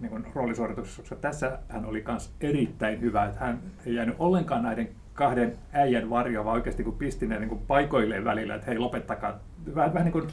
niin 0.00 0.10
kuin 0.10 0.26
roolisuoritukseksi, 0.34 1.00
koska 1.00 1.16
tässä 1.16 1.58
hän 1.68 1.84
oli 1.84 2.04
myös 2.06 2.34
erittäin 2.40 3.00
hyvä, 3.00 3.24
että 3.24 3.40
hän 3.40 3.62
ei 3.86 3.94
jäänyt 3.94 4.16
ollenkaan 4.18 4.62
näiden 4.62 4.88
kahden 5.16 5.58
äijän 5.72 6.10
varjoa, 6.10 6.44
vaan 6.44 6.54
oikeasti 6.54 6.84
kun 6.84 6.98
pisti 6.98 7.26
ne 7.26 7.38
niin 7.38 7.48
kuin 7.48 7.60
paikoilleen 7.66 8.24
välillä, 8.24 8.54
että 8.54 8.66
hei 8.66 8.78
lopettakaa. 8.78 9.38
Vähän, 9.74 9.94
vähän 9.94 10.04
niin 10.04 10.12
kuin 10.12 10.28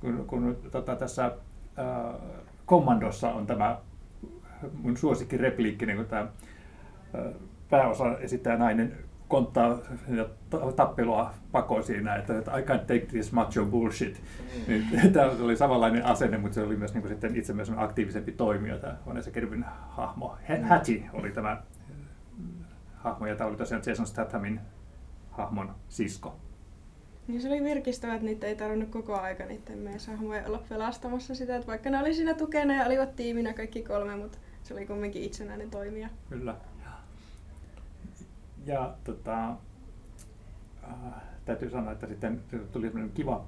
kun, 0.00 0.24
kun 0.26 0.56
tota, 0.70 0.96
tässä 0.96 1.24
äh, 1.24 1.34
kommandossa 2.66 3.28
on 3.28 3.46
tämä 3.46 3.78
mun 4.82 4.94
repliikki, 5.36 5.86
niin 5.86 5.96
kuin 5.96 6.08
tämä 6.08 6.22
äh, 6.22 7.32
pääosa 7.70 8.18
esittää 8.18 8.56
nainen 8.56 8.92
konttaa 9.28 9.78
ja 10.08 10.26
tappelua 10.76 11.30
pako 11.52 11.82
siinä, 11.82 12.16
että, 12.16 12.38
että 12.38 12.58
I 12.58 12.62
can't 12.62 12.78
take 12.78 13.06
this 13.06 13.32
macho 13.32 13.64
bullshit. 13.64 14.22
Mm. 14.68 14.74
Niin, 14.74 15.12
tämä 15.12 15.30
oli 15.40 15.56
samanlainen 15.56 16.04
asenne, 16.04 16.38
mutta 16.38 16.54
se 16.54 16.62
oli 16.62 16.76
myös 16.76 16.94
niin 16.94 17.02
kuin 17.02 17.12
sitten 17.12 17.36
itse 17.36 17.52
myös 17.52 17.72
aktiivisempi 17.76 18.32
toimija, 18.32 18.78
tämä 18.78 18.96
Vanessa 19.06 19.30
Kirvin 19.30 19.64
hahmo. 19.88 20.36
Hattie 20.68 21.02
oli 21.12 21.30
tämä 21.30 21.62
hahmo, 23.04 23.26
ja 23.26 23.36
tämä 23.36 23.48
oli 23.48 23.56
tosiaan 23.56 23.82
Jason 23.86 24.06
Stathamin 24.06 24.60
hahmon 25.30 25.74
sisko. 25.88 26.36
Niin 27.28 27.42
se 27.42 27.48
oli 27.48 27.64
virkistävä, 27.64 28.14
että 28.14 28.26
niitä 28.26 28.46
ei 28.46 28.56
tarvinnut 28.56 28.90
koko 28.90 29.20
aika 29.20 29.44
niiden 29.44 29.78
meidän 29.78 30.00
hahmoja 30.08 30.46
olla 30.46 30.62
pelastamassa 30.68 31.34
sitä, 31.34 31.56
että 31.56 31.66
vaikka 31.66 31.90
ne 31.90 31.98
oli 31.98 32.14
siinä 32.14 32.34
tukena 32.34 32.74
ja 32.74 32.86
olivat 32.86 33.16
tiiminä 33.16 33.52
kaikki 33.52 33.82
kolme, 33.82 34.16
mutta 34.16 34.38
se 34.62 34.74
oli 34.74 34.86
kumminkin 34.86 35.22
itsenäinen 35.22 35.70
toimija. 35.70 36.08
Kyllä. 36.28 36.56
Ja 38.66 38.94
tota, 39.04 39.48
äh, 40.84 41.22
täytyy 41.44 41.70
sanoa, 41.70 41.92
että 41.92 42.06
sitten 42.06 42.40
tuli 42.72 42.92
kiva 43.14 43.46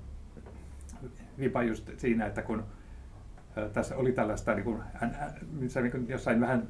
vipa 1.38 1.62
just 1.62 1.90
siinä, 1.96 2.26
että 2.26 2.42
kun 2.42 2.64
äh, 3.58 3.70
tässä 3.72 3.96
oli 3.96 4.12
tällaista, 4.12 4.54
niin 4.54 4.64
kuin, 4.64 4.82
äh, 5.02 5.10
missä 5.52 5.80
niin 5.80 5.92
kuin 5.92 6.08
jossain 6.08 6.40
vähän, 6.40 6.68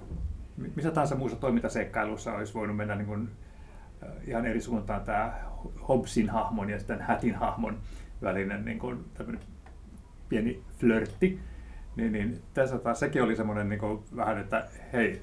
missä 0.57 0.91
tahansa 0.91 1.17
muussa 1.17 1.39
toimintaseikkailussa 1.39 2.35
olisi 2.35 2.55
voinut 2.55 2.77
mennä 2.77 2.95
niin 2.95 3.07
kuin, 3.07 3.29
äh, 4.03 4.09
ihan 4.27 4.47
eri 4.47 4.61
suuntaan 4.61 5.05
tämä 5.05 5.35
Hobbsin 5.89 6.31
hahmon 6.31 6.71
ja 6.71 6.79
sitten 6.79 7.01
Hätin 7.01 7.35
hahmon 7.35 7.79
välinen 8.23 8.65
niin 8.65 8.79
kuin, 8.79 9.05
pieni 10.29 10.63
flörtti. 10.79 11.39
Niin, 11.97 12.13
niin 12.13 12.43
tässä 12.55 12.79
taas 12.79 13.01
sekin 13.01 13.23
oli 13.23 13.37
semmoinen 13.37 13.69
niin 13.69 13.79
kuin, 13.79 14.05
vähän, 14.17 14.39
että 14.39 14.69
hei, 14.93 15.23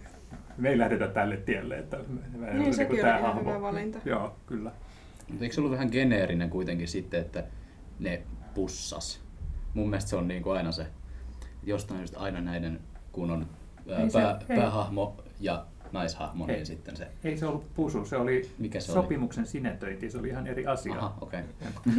me 0.58 0.70
ei 0.70 0.78
lähdetä 0.78 1.08
tälle 1.08 1.38
tielle. 1.38 1.78
Että 1.78 1.98
me 2.38 2.48
niin, 2.48 2.60
niin 2.60 2.74
sekin 2.74 3.00
tämä 3.00 3.16
oli 3.16 3.22
hahmo. 3.22 3.42
hyvä 3.42 3.62
valinta. 3.62 4.00
Joo, 4.06 4.36
kyllä. 4.46 4.72
Mutta 5.28 5.44
eikö 5.44 5.56
se 5.56 5.62
ollut 5.62 5.72
vähän 5.72 5.90
geneerinen 5.92 6.50
kuitenkin 6.50 6.88
sitten, 6.88 7.22
että 7.22 7.44
ne 8.00 8.24
pussas? 8.54 9.24
Mun 9.74 9.90
mielestä 9.90 10.10
se 10.10 10.16
on 10.16 10.28
niin 10.28 10.44
kuin 10.44 10.58
aina 10.58 10.72
se, 10.72 10.88
jostain 11.63 12.02
just 12.02 12.18
aina 12.18 12.42
näiden, 12.42 12.80
kun 13.12 13.32
on 13.32 13.48
ää, 13.90 14.08
pää, 14.13 14.40
se, 14.40 14.56
päähahmo 14.56 15.16
ja 15.40 15.66
naishahmo, 15.92 16.48
niin 16.48 16.66
sitten 16.66 16.98
se... 16.98 17.08
Ei 17.24 17.38
se 17.38 17.46
ollut 17.46 17.74
pusu, 17.75 18.06
se 18.06 18.18
oli 18.18 18.50
Mikä 18.60 18.80
se 18.80 18.92
sopimuksen 18.92 19.42
oli? 19.42 19.50
sinetöinti, 19.50 20.10
se 20.10 20.18
oli 20.18 20.28
ihan 20.28 20.48
eri 20.48 20.68
asia. 20.68 20.94
Aha, 20.94 21.18
okay. 21.22 21.44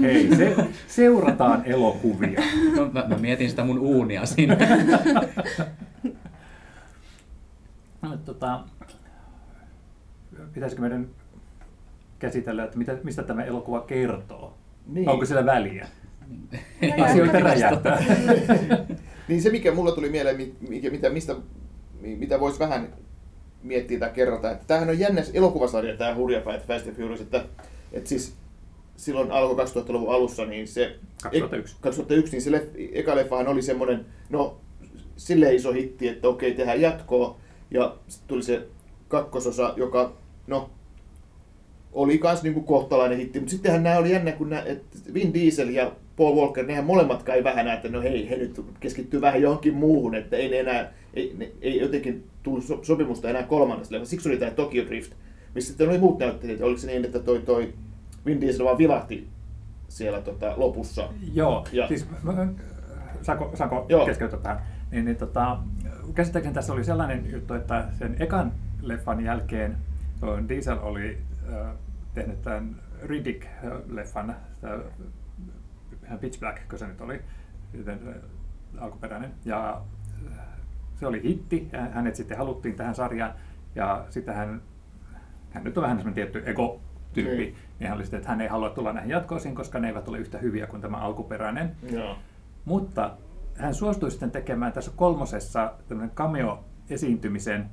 Hei, 0.01 0.37
se, 0.37 0.57
seurataan 0.87 1.63
elokuvia. 1.65 2.41
No, 2.77 2.91
mä, 2.93 3.05
mä 3.09 3.17
mietin 3.17 3.51
sitä 3.51 3.65
mun 3.65 3.79
uunia 3.79 4.27
siinä. 4.27 4.57
No, 8.03 8.17
tota, 8.17 8.61
pitäisikö 10.53 10.83
meidän 10.83 11.09
käsitellä, 12.19 12.65
että 12.65 12.79
mitä, 12.79 12.99
mistä 13.03 13.23
tämä 13.23 13.45
elokuva 13.45 13.81
kertoo? 13.81 14.59
Niin. 14.87 15.09
Onko 15.09 15.27
sillä 15.27 15.47
väliä? 15.47 15.89
Asioita 17.05 17.41
räjähtää. 17.41 18.05
niin 19.29 19.43
se, 19.43 19.51
mikä 19.51 19.75
mulla 19.75 19.93
tuli 19.93 20.09
mieleen, 20.11 20.37
mikä, 20.69 20.91
mitä, 20.91 21.11
mistä, 21.11 21.37
mitä 22.05 22.41
voisi 22.41 22.59
vähän 22.59 22.93
miettiä 23.63 23.99
tai 23.99 24.11
kerrata, 24.11 24.51
että 24.51 24.65
tämähän 24.67 24.89
on 24.89 24.99
jännä 24.99 25.23
elokuvasarja, 25.35 25.97
tämä 25.97 26.15
Hurjapäät 26.15 26.67
Fast 26.67 26.87
and 26.87 26.97
Furious, 26.97 27.21
että, 27.21 27.45
että 27.93 28.09
siis 28.09 28.35
silloin 28.97 29.31
alkoi 29.31 29.65
2000-luvun 29.65 30.15
alussa, 30.15 30.47
niin 30.47 30.69
se... 30.69 30.97
2001. 31.23 31.77
2001, 31.81 32.33
niin 32.33 32.43
se 32.43 32.53
leff, 32.53 32.67
eka 32.93 33.17
leffahan 33.17 33.49
oli 33.49 33.63
semmoinen, 33.63 34.07
no 34.31 34.61
sille 35.17 35.55
iso 35.55 35.73
hitti, 35.73 36.09
että 36.09 36.29
okei, 36.29 36.55
tehdään 36.55 36.81
jatkoa, 36.81 37.37
ja 37.71 37.97
sitten 38.09 38.29
tuli 38.29 38.43
se 38.43 38.67
kakkososa, 39.09 39.75
joka, 39.77 40.17
no, 40.47 40.71
oli 41.93 42.19
kans 42.19 42.43
niinku 42.43 42.61
kohtalainen 42.61 43.19
hitti, 43.19 43.41
mutta 43.41 43.51
sittenhän 43.51 43.83
nämä 43.83 43.99
oli 43.99 44.13
jännä, 44.13 44.33
kun 44.33 44.51
nää, 44.51 44.63
että 44.63 44.99
Vin 45.15 45.35
Diesel 45.35 45.69
ja 45.69 45.93
Paul 46.17 46.37
Walker, 46.37 46.67
nehän 46.67 46.85
molemmat 46.85 47.23
kai 47.23 47.45
vähän 47.45 47.69
että 47.69 47.89
no 47.89 48.01
hei, 48.03 48.31
he 48.31 48.37
nyt 48.37 48.61
keskittyy 48.81 49.21
vähän 49.21 49.43
johonkin 49.43 49.75
muuhun, 49.75 50.15
että 50.15 50.37
ei 50.37 50.49
ne 50.49 50.61
enää, 50.61 50.93
ei, 51.15 51.35
ne, 51.39 51.53
ei 51.61 51.81
jotenkin 51.81 52.25
tullut 52.43 52.65
so, 52.65 52.79
sopimusta 52.83 53.31
enää 53.31 53.43
kolmannesta 53.43 53.95
leffasta. 53.95 54.11
Siksi 54.11 54.29
oli 54.29 54.37
tämä 54.37 54.51
Tokyo 54.51 54.87
Drift, 54.87 55.13
missä 55.55 55.69
sitten 55.69 55.89
oli 55.89 55.99
muut 55.99 56.19
näyttelijät. 56.19 56.61
Oliko 56.61 56.79
se 56.81 56.87
niin, 56.87 57.05
että 57.05 57.19
toi, 57.19 57.39
toi 57.41 57.75
Vin 58.27 58.41
Diesel 58.41 58.65
vaan 58.65 58.79
vilahti 58.79 59.29
siellä 59.89 60.21
tota, 60.21 60.53
lopussa. 60.57 61.09
Joo, 61.35 61.67
Ja- 61.73 61.89
siis 61.89 62.07
mä- 62.23 62.47
saanko, 63.23 63.51
saanko 63.55 63.87
Joo. 63.89 64.07
keskeyttää 64.07 64.41
tähän? 64.41 64.63
Niin, 64.91 65.05
niin 65.05 65.17
tota, 65.17 65.59
käsittääkseni 66.15 66.55
tässä 66.55 66.73
oli 66.73 66.85
sellainen 66.85 67.33
juttu, 67.33 67.55
että 67.55 67.85
sen 67.99 68.17
ekan 68.21 68.53
leffan 68.83 69.25
jälkeen 69.25 69.77
Diesel 70.49 70.79
oli 70.83 71.19
äh, 71.53 71.67
tehnyt 72.15 72.43
tämän 72.43 72.77
Riddick-leffan, 73.03 74.33
Pitch 76.21 76.41
Black, 76.41 76.69
kun 76.69 76.79
se 76.79 76.87
nyt 76.87 77.01
oli, 77.01 77.21
alkuperäinen. 78.79 79.31
Ja 79.45 79.81
se 80.95 81.07
oli 81.07 81.23
hitti, 81.23 81.69
ja 81.73 81.81
hänet 81.81 82.17
sitten 82.17 82.39
haluttiin 82.39 82.75
tähän 82.77 82.95
sarjaan, 82.95 83.33
ja 83.75 84.07
sitten 84.11 84.35
hän, 84.35 84.63
hän 85.51 85.65
nyt 85.65 85.79
on 85.79 85.83
vähän 85.83 85.97
semmoinen 85.97 86.15
tietty 86.15 86.43
ego-tyyppi, 86.51 87.37
Niin. 87.37 87.57
niin 87.79 87.89
hän 87.89 87.97
oli 87.97 88.05
sitten, 88.05 88.19
että 88.19 88.31
hän 88.31 88.41
ei 88.41 88.49
halua 88.49 88.71
tulla 88.71 88.93
näihin 88.93 89.11
jatkoosiin, 89.11 89.55
koska 89.55 89.79
ne 89.79 89.89
eivät 89.89 90.09
ole 90.09 90.19
yhtä 90.19 90.39
hyviä 90.39 90.67
kuin 90.67 90.83
tämä 90.83 90.97
alkuperäinen. 90.97 91.77
Joo. 91.91 92.17
Mutta 92.65 93.17
hän 93.57 93.75
suostui 93.75 94.11
sitten 94.11 94.31
tekemään 94.31 94.73
tässä 94.73 94.93
kolmosessa 94.97 95.73
tämmöinen 95.89 96.15
cameo-esiintymisen, 96.17 97.71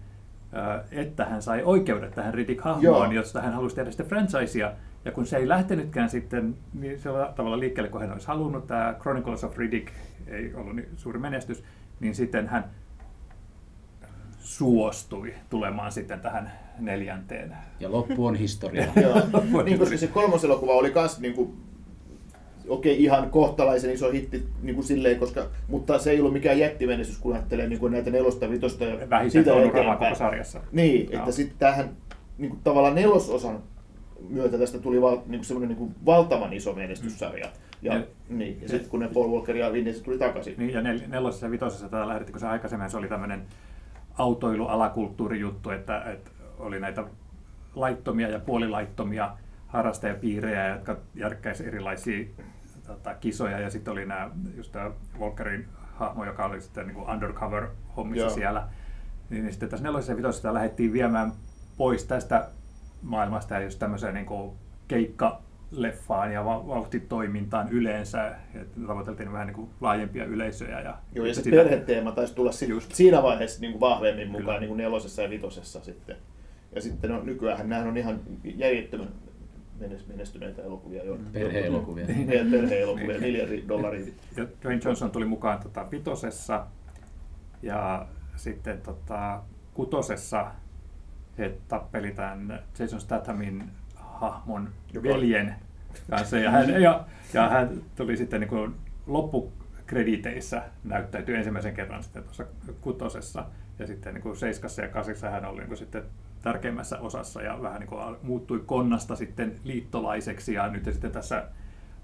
että 0.91 1.25
hän 1.25 1.41
sai 1.41 1.63
oikeudet 1.63 2.11
tähän 2.15 2.33
Riddick-hahmoon, 2.33 3.11
josta 3.13 3.41
hän 3.41 3.53
halusi 3.53 3.75
tehdä 3.75 3.91
sitten 3.91 4.07
franchisea. 4.07 4.71
Ja 5.05 5.11
kun 5.11 5.25
se 5.25 5.37
ei 5.37 5.47
lähtenytkään 5.47 6.09
sitten 6.09 6.57
niin 6.73 6.99
sillä 6.99 7.33
tavalla 7.35 7.59
liikkeelle, 7.59 7.89
kun 7.89 8.01
hän 8.01 8.11
olisi 8.11 8.27
halunnut, 8.27 8.67
tämä 8.67 8.95
Chronicles 9.01 9.43
of 9.43 9.57
Riddick 9.57 9.87
ei 10.27 10.53
ollut 10.53 10.75
niin 10.75 10.89
suuri 10.95 11.19
menestys, 11.19 11.63
niin 11.99 12.15
sitten 12.15 12.47
hän 12.47 12.71
suostui 14.39 15.33
tulemaan 15.49 15.91
sitten 15.91 16.19
tähän 16.19 16.51
neljänteen. 16.79 17.55
Ja 17.79 17.91
loppu 17.91 18.25
on 18.25 18.35
historia. 18.35 18.87
Joo. 19.03 19.63
niin, 19.63 19.79
koska 19.79 19.97
se 19.97 20.07
kolmoselokuva 20.07 20.73
oli 20.73 20.91
kans 20.91 21.19
niinku, 21.19 21.55
okei, 22.67 23.03
ihan 23.03 23.29
kohtalaisen 23.29 23.93
iso 23.93 24.11
hitti 24.11 24.47
niin 24.61 24.75
kuin 24.75 24.85
silleen, 24.85 25.19
koska, 25.19 25.47
mutta 25.67 25.99
se 25.99 26.11
ei 26.11 26.19
ollut 26.19 26.33
mikään 26.33 26.59
jättimenestys, 26.59 27.17
kun 27.17 27.33
ajattelee 27.33 27.67
niin 27.67 27.79
kuin 27.79 27.91
näitä 27.91 28.09
nelosta, 28.11 28.49
vitosta 28.49 28.83
ja 28.83 29.09
Vähiten 29.09 29.31
siitä 29.31 29.53
eteenpäin. 29.53 29.97
koko 29.97 30.15
sarjassa. 30.15 30.61
Niin, 30.71 31.11
Joo. 31.11 31.19
että 31.19 31.31
sitten 31.31 31.57
tämähän 31.59 31.89
niin 32.37 32.49
kuin 32.49 32.61
tavallaan 32.63 32.95
nelososan 32.95 33.59
myötä 34.29 34.57
tästä 34.57 34.79
tuli 34.79 35.01
val, 35.01 35.17
niin 35.27 35.43
semmoinen 35.43 35.69
niin 35.69 35.77
kuin 35.77 35.95
valtavan 36.05 36.53
iso 36.53 36.73
menestyssarja. 36.73 37.49
Ja, 37.81 37.93
Ja- 37.95 38.03
niin, 38.29 38.61
ja 38.61 38.69
sitten 38.69 38.89
kun 38.89 38.99
ne 38.99 39.07
Paul 39.07 39.31
Walker 39.31 39.55
ja 39.55 39.73
Vin 39.73 39.85
Diesel 39.85 40.03
tuli 40.03 40.17
takaisin. 40.17 40.55
Niin, 40.57 40.73
ja 40.73 40.81
nel- 40.81 41.07
nelosessa 41.07 41.45
ja 41.45 41.51
vitosessa 41.51 41.89
tätä 41.89 42.07
lähdettiin, 42.07 42.33
kun 42.33 42.39
se 42.39 42.47
aikaisemmin 42.47 42.89
se 42.89 42.97
oli 42.97 43.07
tämmöinen 43.07 43.43
autoilualakulttuurijuttu, 44.17 45.69
että, 45.69 46.03
että 46.03 46.31
oli 46.59 46.79
näitä 46.79 47.03
laittomia 47.75 48.29
ja 48.29 48.39
puolilaittomia 48.39 49.37
harrastajapiirejä, 49.67 50.67
jotka 50.67 50.97
järkkäisi 51.15 51.67
erilaisia 51.67 52.25
tota, 52.87 53.13
kisoja, 53.13 53.59
ja 53.59 53.69
sitten 53.69 53.91
oli 53.91 54.05
nämä, 54.05 54.29
just 54.57 54.71
tämä 54.71 54.91
Walkerin 55.19 55.67
hahmo, 55.95 56.25
joka 56.25 56.45
oli 56.45 56.61
sitten 56.61 56.87
niin 56.87 56.97
undercover-hommissa 56.97 58.25
Joo. 58.25 58.29
siellä. 58.29 58.67
Niin, 59.29 59.43
niin 59.43 59.53
sitten 59.53 59.69
tässä 59.69 59.83
nelosessa 59.83 60.11
ja 60.11 60.17
vitosessa 60.17 60.53
lähdettiin 60.53 60.93
viemään 60.93 61.31
pois 61.77 62.05
tästä 62.05 62.47
maailmasta 63.01 63.53
ja 63.53 63.61
just 63.61 63.79
tämmöiseen 63.79 64.13
niin 64.13 64.25
kuin 64.25 64.51
keikkaleffaan 64.87 66.33
ja 66.33 66.45
va- 66.45 66.67
vauhtitoimintaan 66.67 67.69
yleensä. 67.69 68.35
Että 68.55 68.79
tavoiteltiin 68.87 69.31
vähän 69.31 69.47
niin 69.47 69.55
kuin 69.55 69.69
laajempia 69.81 70.25
yleisöjä. 70.25 70.79
Ja, 70.79 70.97
Joo, 71.15 71.25
ja 71.25 71.33
se 71.33 71.41
sitä- 71.41 71.55
perheteema 71.55 72.11
taisi 72.11 72.35
tulla 72.35 72.51
sit 72.51 72.69
Just. 72.69 72.93
siinä 72.93 73.23
vaiheessa 73.23 73.61
niin 73.61 73.71
kuin 73.71 73.79
vahvemmin 73.79 74.27
mukaan 74.27 74.45
Kyllä. 74.45 74.59
niin 74.59 74.67
kuin 74.67 74.77
nelosessa 74.77 75.21
ja 75.21 75.29
vitosessa 75.29 75.81
sitten. 75.83 76.15
Ja 76.75 76.81
sitten 76.81 77.11
no, 77.11 77.23
nykyään 77.23 77.69
nämä 77.69 77.81
on 77.89 77.97
ihan 77.97 78.19
järjettömän 78.43 79.09
menes- 79.79 80.07
menestyneitä 80.07 80.61
elokuvia 80.61 81.03
jo. 81.03 81.17
Perhe-elokuvia. 81.33 82.05
Meidän 82.25 82.51
perhe-elokuvia, 82.51 83.07
Niin. 83.07 83.21
miljardi 83.21 83.63
dollaria. 83.67 84.05
Ja 84.37 84.45
Dwayne 84.61 84.81
Johnson 84.85 85.11
tuli 85.11 85.25
mukaan 85.25 85.59
tota, 85.63 85.91
vitosessa 85.91 86.65
ja 87.61 88.07
sitten 88.35 88.81
tota, 88.81 89.41
kutosessa 89.73 90.51
he 91.41 91.57
tappeli 91.67 92.11
tämän 92.11 92.59
Jason 92.79 93.01
Stathamin 93.01 93.71
hahmon 93.95 94.69
Joka- 94.93 95.09
veljen 95.09 95.55
kanssa. 96.09 96.37
Ja 96.37 96.51
hän, 96.51 96.81
ja, 96.81 97.05
ja 97.33 97.49
hän 97.49 97.69
tuli 97.95 98.17
sitten 98.17 98.39
niin 98.39 98.49
kuin 98.49 98.75
loppukrediteissä 99.07 100.61
näyttäytyi 100.83 101.35
ensimmäisen 101.35 101.73
kerran 101.73 102.03
sitten 102.03 102.23
tuossa 102.23 102.45
kutosessa. 102.81 103.45
Ja 103.79 103.87
sitten 103.87 104.13
niin 104.13 104.21
kuin 104.21 104.37
seiskassa 104.37 104.81
ja 104.81 104.87
kasissa 104.87 105.29
hän 105.29 105.45
oli 105.45 105.57
niin 105.57 105.67
kuin 105.67 105.77
sitten 105.77 106.03
tärkeimmässä 106.41 106.99
osassa 106.99 107.41
ja 107.41 107.61
vähän 107.61 107.79
niin 107.79 107.89
kuin 107.89 108.17
muuttui 108.23 108.63
konnasta 108.65 109.15
sitten 109.15 109.55
liittolaiseksi. 109.63 110.53
Ja 110.53 110.67
nyt 110.67 110.85
sitten 110.91 111.11
tässä 111.11 111.45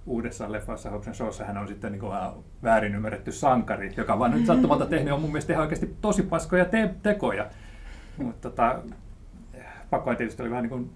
uudessa 0.05 0.51
leffassa 0.51 0.89
Hobbs 0.89 1.17
Showssa 1.17 1.45
hän 1.45 1.57
on 1.57 1.67
sitten 1.67 1.91
niin 1.91 1.99
kuin 1.99 2.11
vähän 2.11 2.31
väärin 2.63 2.95
ymmärretty 2.95 3.31
sankari, 3.31 3.93
joka 3.97 4.19
vaan 4.19 4.31
nyt 4.31 4.45
sattumalta 4.55 4.85
tehnyt 4.85 5.13
on 5.13 5.21
mun 5.21 5.29
mielestä 5.29 5.53
ihan 5.53 5.63
oikeasti 5.63 5.95
tosi 6.01 6.23
paskoja 6.23 6.65
te- 6.65 6.95
tekoja. 7.03 7.47
Mutta 8.17 8.49
tota, 8.49 8.79
pakko 9.89 10.15
tietysti 10.15 10.41
oli 10.41 10.51
vähän 10.51 10.63
niin 10.63 10.69
kuin 10.69 10.91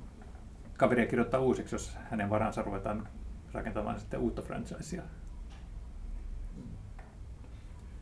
kaveria 0.77 1.05
kirjoittaa 1.05 1.39
uusiksi, 1.39 1.75
jos 1.75 1.97
hänen 2.09 2.29
varansa 2.29 2.61
ruvetaan 2.61 3.07
rakentamaan 3.53 3.99
sitten 3.99 4.19
uutta 4.19 4.41
franchisea. 4.41 5.03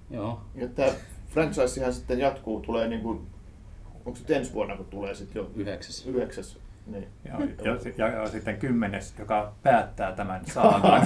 Joo. 0.10 0.42
Ja 0.56 0.68
tämä 0.68 0.92
franchisehan 1.28 1.94
sitten 1.94 2.20
jatkuu, 2.20 2.62
tulee 2.62 2.88
niin 2.88 3.02
kuin, 3.02 3.28
onko 4.06 4.20
se 4.20 4.36
ensi 4.36 4.54
vuonna, 4.54 4.76
kun 4.76 4.86
tulee 4.86 5.16
sitten 5.16 5.40
jo 5.40 5.52
Yhdeksäs. 5.56 6.06
yhdeksäs? 6.06 6.60
Niin. 6.92 7.08
Ja, 7.26 7.34
ja, 7.72 7.80
si- 7.80 7.94
ja, 7.98 8.08
ja 8.08 8.28
sitten 8.30 8.58
kymmenes, 8.58 9.16
joka 9.20 9.54
päättää 9.64 10.12
tämän 10.12 10.42
saagan. 10.54 11.02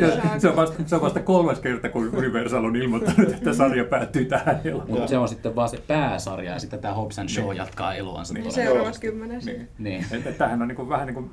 Ja 0.00 0.40
se, 0.40 0.48
on 0.48 0.56
vasta, 0.56 0.82
se 0.86 0.96
on 0.96 1.02
vasta 1.02 1.20
kolmas 1.20 1.60
kerta, 1.60 1.88
kun 1.88 2.10
Universal 2.16 2.64
on 2.64 2.76
ilmoittanut, 2.76 3.32
että 3.32 3.52
sarja 3.52 3.84
päättyy 3.84 4.24
tähän. 4.24 4.60
Mutta 4.88 5.06
se 5.06 5.18
on 5.18 5.28
sitten 5.28 5.54
vaan 5.56 5.68
se 5.68 5.82
pääsarja 5.86 6.52
ja 6.52 6.58
sitten 6.58 6.80
tämä 6.80 6.94
Hobbs 6.94 7.18
and 7.18 7.28
Shaw 7.28 7.54
jatkaa 7.56 7.94
eluansa. 7.94 8.34
Niin. 8.34 8.44
Niin 8.44 8.54
tuolla. 8.54 8.68
seuraavassa 8.68 9.00
kymmenessä. 9.00 9.50
Niin. 9.50 9.68
Niin. 9.78 10.04
Että 10.12 10.32
tämähän 10.32 10.62
on 10.62 10.68
niin 10.68 10.76
kuin, 10.76 10.88
vähän 10.88 11.06
niin 11.06 11.14
kuin 11.14 11.30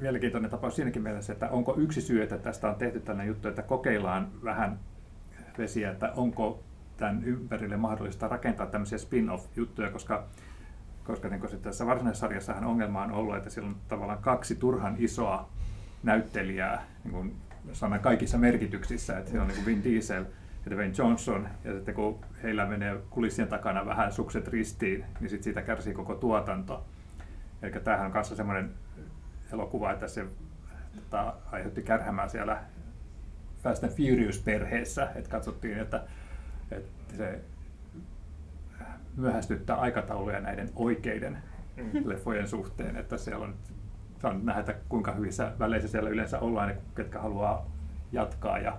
mielenkiintoinen 0.00 0.50
tapaus 0.50 0.76
siinäkin 0.76 1.02
mielessä, 1.02 1.32
että 1.32 1.48
onko 1.48 1.74
yksi 1.78 2.00
syy, 2.00 2.22
että 2.22 2.38
tästä 2.38 2.68
on 2.68 2.74
tehty 2.74 3.00
tällainen 3.00 3.28
juttu, 3.28 3.48
että 3.48 3.62
kokeillaan 3.62 4.28
vähän 4.44 4.78
vesiä, 5.58 5.90
että 5.90 6.12
onko 6.16 6.62
tämän 6.96 7.24
ympärille 7.24 7.76
mahdollista 7.76 8.28
rakentaa 8.28 8.66
tämmöisiä 8.66 8.98
spin-off-juttuja, 8.98 9.90
koska, 9.90 10.24
koska 11.08 11.28
niin 11.28 11.40
sitten 11.40 11.60
tässä 11.60 11.86
varsinaisessa 11.86 12.26
sarjassahan 12.26 12.64
ongelma 12.64 13.02
on 13.02 13.12
ollut, 13.12 13.36
että 13.36 13.50
siellä 13.50 13.68
on 13.68 13.76
tavallaan 13.88 14.18
kaksi 14.18 14.56
turhan 14.56 14.94
isoa 14.98 15.48
näyttelijää 16.02 16.84
niin 17.04 17.12
kuin 17.12 17.36
sanan 17.72 18.00
kaikissa 18.00 18.38
merkityksissä, 18.38 19.18
että 19.18 19.30
siellä 19.30 19.42
on 19.42 19.48
niin 19.48 19.56
kuin 19.56 19.66
Vin 19.66 19.84
Diesel 19.84 20.24
ja 20.64 20.70
Dwayne 20.70 20.94
Johnson, 20.98 21.48
ja 21.64 21.72
sitten 21.72 21.94
kun 21.94 22.18
heillä 22.42 22.66
menee 22.66 23.00
kulissien 23.10 23.48
takana 23.48 23.86
vähän 23.86 24.12
sukset 24.12 24.48
ristiin, 24.48 25.04
niin 25.20 25.30
sitten 25.30 25.44
siitä 25.44 25.62
kärsii 25.62 25.94
koko 25.94 26.14
tuotanto. 26.14 26.84
Eli 27.62 27.72
tämähän 27.72 28.06
on 28.06 28.12
kanssa 28.12 28.36
semmoinen 28.36 28.70
elokuva, 29.52 29.92
että 29.92 30.08
se 30.08 30.26
tota, 30.94 31.34
aiheutti 31.52 31.82
kärhämää 31.82 32.28
siellä 32.28 32.62
Fast 33.62 33.84
and 33.84 33.92
Furious-perheessä, 33.92 35.08
että 35.14 35.30
katsottiin, 35.30 35.78
että, 35.78 36.02
että 36.70 37.16
se 37.16 37.40
myöhästyttää 39.18 39.76
aikatauluja 39.76 40.40
näiden 40.40 40.70
oikeiden 40.76 41.38
leffojen 42.04 42.48
suhteen, 42.48 42.96
että 42.96 43.16
siellä 43.16 43.44
on, 43.44 43.54
on 44.22 44.46
nähdä, 44.46 44.74
kuinka 44.88 45.12
hyvissä 45.12 45.52
väleissä 45.58 45.88
siellä 45.88 46.10
yleensä 46.10 46.38
ollaan, 46.38 46.68
ja 46.68 46.74
ketkä 46.94 47.18
haluaa 47.18 47.70
jatkaa 48.12 48.58
ja 48.58 48.78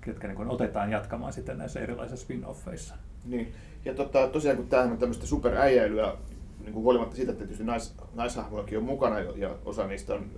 ketkä 0.00 0.28
niin 0.28 0.50
otetaan 0.50 0.90
jatkamaan 0.90 1.32
sitten 1.32 1.58
näissä 1.58 1.80
erilaisissa 1.80 2.26
spin-offeissa. 2.26 2.94
Niin. 3.24 3.52
Ja 3.84 3.94
tota, 3.94 4.28
tosiaan 4.28 4.56
kun 4.56 4.66
tämähän 4.66 4.92
on 4.92 4.98
tämmöistä 4.98 5.26
superäijäilyä, 5.26 6.16
niin 6.60 6.72
kuin 6.72 6.82
huolimatta 6.82 7.16
siitä, 7.16 7.32
että 7.32 7.44
tietysti 7.44 7.64
nais, 7.64 7.94
naishahmojakin 8.14 8.78
on 8.78 8.84
mukana 8.84 9.20
ja 9.20 9.50
osa 9.64 9.86
niistä 9.86 10.14
on 10.14 10.30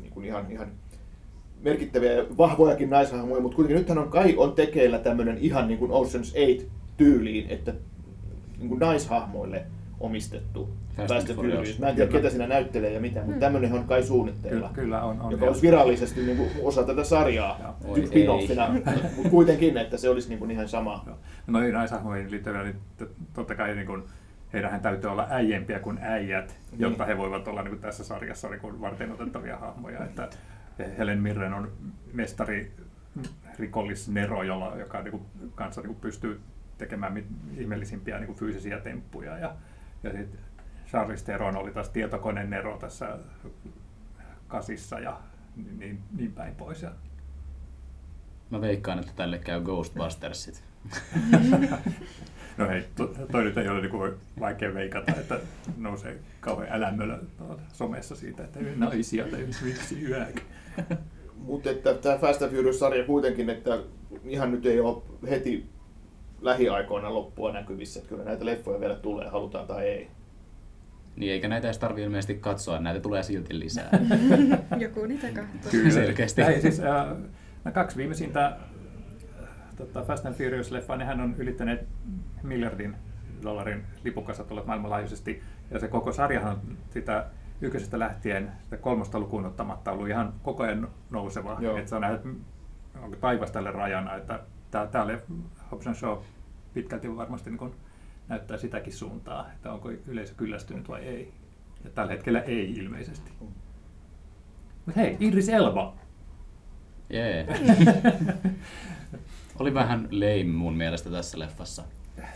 niin 0.00 0.12
kuin 0.12 0.26
ihan, 0.26 0.50
ihan 0.50 0.68
merkittäviä 1.60 2.12
ja 2.12 2.24
vahvojakin 2.38 2.90
naishahmoja, 2.90 3.42
mutta 3.42 3.56
kuitenkin 3.56 3.78
nythän 3.78 3.98
on 3.98 4.10
kai 4.10 4.34
on 4.36 4.52
tekeillä 4.52 4.98
tämmöinen 4.98 5.38
ihan 5.38 5.68
niin 5.68 5.78
kuin 5.78 5.90
Ocean's 5.90 6.56
8 6.56 6.70
tyyliin, 6.96 7.50
että 7.50 7.74
niin 8.64 8.68
kuin 8.68 8.78
naishahmoille 8.78 9.66
omistettu. 10.00 10.68
Furious. 11.34 11.78
Mä 11.78 11.88
en 11.88 11.94
tiedä, 11.94 12.12
ketä 12.12 12.30
siinä 12.30 12.46
näyttelee 12.46 12.92
ja 12.92 13.00
mitä, 13.00 13.22
mutta 13.22 13.40
tämmöinen 13.40 13.72
on 13.72 13.84
kai 13.84 14.02
suunnitteilla. 14.02 14.68
Kyllä, 14.68 14.74
kyllä 14.74 15.02
on. 15.02 15.20
on 15.20 15.32
joka 15.32 15.46
olisi 15.46 15.62
virallisesti 15.62 16.22
niin 16.22 16.36
kuin 16.36 16.50
osa 16.62 16.82
tätä 16.82 17.04
sarjaa, 17.04 17.78
spin-offina, 18.06 18.72
mutta 19.16 19.30
kuitenkin, 19.30 19.76
että 19.76 19.96
se 19.96 20.08
olisi 20.08 20.28
niin 20.28 20.38
kuin 20.38 20.50
ihan 20.50 20.68
sama. 20.68 21.04
No 21.46 21.60
naishahmoihin 21.72 22.30
liittyen, 22.30 22.64
niin 22.64 23.08
totta 23.32 23.54
kai 23.54 23.74
niin 23.74 23.86
kuin, 23.86 24.02
heidänhän 24.52 24.80
täytyy 24.80 25.10
olla 25.10 25.26
äijempiä 25.30 25.78
kuin 25.78 25.98
äijät, 26.02 26.54
Niin. 26.70 26.80
jotta 26.80 27.04
he 27.04 27.18
voivat 27.18 27.48
olla 27.48 27.62
niin 27.62 27.70
kuin 27.70 27.80
tässä 27.80 28.04
sarjassa 28.04 28.48
niin 28.48 28.60
kuin 28.60 28.80
varten 28.80 29.12
otettavia 29.12 29.56
hahmoja. 29.56 30.04
Että 30.04 30.28
Helen 30.98 31.18
Mirren 31.18 31.54
on 31.54 31.72
mestari 32.12 32.72
rikollisnero, 33.58 34.42
jolla, 34.42 34.72
joka 34.78 35.02
niin 35.02 35.10
kuin, 35.10 35.22
kanssa 35.54 35.80
niin 35.80 35.88
kuin 35.88 36.00
pystyy 36.00 36.40
tekemään 36.78 37.12
mit- 37.12 37.26
ihmeellisimpiä 37.56 38.18
niin 38.18 38.26
kuin 38.26 38.38
fyysisiä 38.38 38.78
temppuja. 38.80 39.38
Ja, 39.38 39.56
ja 40.02 40.12
sitten 40.12 40.40
Charlize 40.86 41.24
Theron 41.24 41.56
oli 41.56 41.70
taas 41.70 41.88
tietokoneen 41.88 42.50
nero 42.50 42.76
tässä 42.78 43.18
kasissa 44.48 45.00
ja 45.00 45.20
niin, 45.56 45.78
niin, 45.78 45.98
niin 46.16 46.32
päin 46.32 46.54
pois. 46.54 46.82
Ja 46.82 46.90
Mä 48.50 48.60
veikkaan, 48.60 48.98
että 48.98 49.12
tälle 49.16 49.38
käy 49.38 49.60
Ghostbustersit. 49.60 50.64
No 52.58 52.68
hei, 52.68 52.84
to, 52.96 53.14
toi 53.32 53.44
nyt 53.44 53.58
ei 53.58 53.68
ole 53.68 53.80
niinku 53.80 53.98
vaikea 54.40 54.74
veikata, 54.74 55.12
että 55.12 55.40
nousee 55.76 56.18
kauhean 56.40 56.72
älämölö 56.72 57.18
somessa 57.72 58.16
siitä, 58.16 58.44
että 58.44 58.60
naisia 58.76 59.24
tai 59.28 59.46
miksi 59.62 60.04
yökä. 60.04 60.40
Mutta 61.36 61.70
että 61.70 61.94
tämä 61.94 62.18
Fast 62.18 62.42
and 62.42 62.50
Furious-sarja 62.52 63.04
kuitenkin, 63.04 63.50
että 63.50 63.78
ihan 64.24 64.50
nyt 64.50 64.66
ei 64.66 64.80
ole 64.80 65.02
heti 65.30 65.66
lähiaikoina 66.44 67.14
loppua 67.14 67.52
näkyvissä, 67.52 67.98
että 67.98 68.08
kyllä 68.08 68.24
näitä 68.24 68.46
leffoja 68.46 68.80
vielä 68.80 68.96
tulee, 68.96 69.28
halutaan 69.28 69.66
tai 69.66 69.86
ei. 69.86 70.10
Niin 71.16 71.32
eikä 71.32 71.48
näitä 71.48 71.66
edes 71.66 71.78
tarvii 71.78 72.04
ilmeisesti 72.04 72.34
katsoa, 72.34 72.80
näitä 72.80 73.00
tulee 73.00 73.22
silti 73.22 73.58
lisää. 73.60 73.90
Joku 74.78 75.06
niitä 75.06 75.26
katsoo. 75.26 75.70
Kyllä 75.70 75.90
selkeästi. 76.04 76.42
Hei, 76.42 76.60
siis, 76.60 76.80
äh, 76.80 77.06
nämä 77.64 77.74
kaksi 77.74 77.96
viimeisintä 77.96 78.46
äh, 78.46 78.56
tota 79.76 80.02
Fast 80.02 80.26
and 80.26 80.34
Furious-leffaa, 80.34 80.96
nehän 80.96 81.20
on 81.20 81.34
ylittäneet 81.38 81.88
miljardin 82.42 82.96
dollarin 83.42 83.82
lipukasat 84.04 84.50
olleet 84.50 84.66
maailmanlaajuisesti. 84.66 85.42
Ja 85.70 85.78
se 85.78 85.88
koko 85.88 86.12
sarjahan 86.12 86.52
on 86.52 86.78
sitä 86.90 87.26
ykkösestä 87.60 87.98
lähtien, 87.98 88.52
sitä 88.62 88.76
kolmosta 88.76 89.18
lukuun 89.18 89.46
ottamatta, 89.46 89.92
ollut 89.92 90.08
ihan 90.08 90.32
koko 90.42 90.62
ajan 90.62 90.88
nouseva. 91.10 91.58
Että 91.78 91.88
se 91.88 91.94
on 91.94 92.00
nähnyt, 92.00 92.38
onko 93.02 93.16
taivas 93.16 93.50
tälle 93.50 93.70
rajana, 93.70 94.14
että 94.16 94.40
tää- 94.70 94.86
täällä 94.86 95.18
Hobbs 95.74 95.98
Show 95.98 96.18
pitkälti 96.74 97.16
varmasti 97.16 97.50
niin 97.50 97.74
näyttää 98.28 98.56
sitäkin 98.56 98.92
suuntaa, 98.92 99.50
että 99.52 99.72
onko 99.72 99.90
yleisö 99.90 100.34
kyllästynyt 100.34 100.88
vai 100.88 101.00
ei. 101.00 101.34
Ja 101.84 101.90
tällä 101.90 102.12
hetkellä 102.12 102.40
ei 102.40 102.72
ilmeisesti. 102.72 103.32
Mutta 104.86 105.00
hei, 105.00 105.16
Idris 105.20 105.48
Elba. 105.48 105.94
Jee. 107.10 107.46
Oli 109.58 109.74
vähän 109.74 110.08
lame 110.10 110.52
mun 110.52 110.76
mielestä 110.76 111.10
tässä 111.10 111.38
leffassa. 111.38 111.82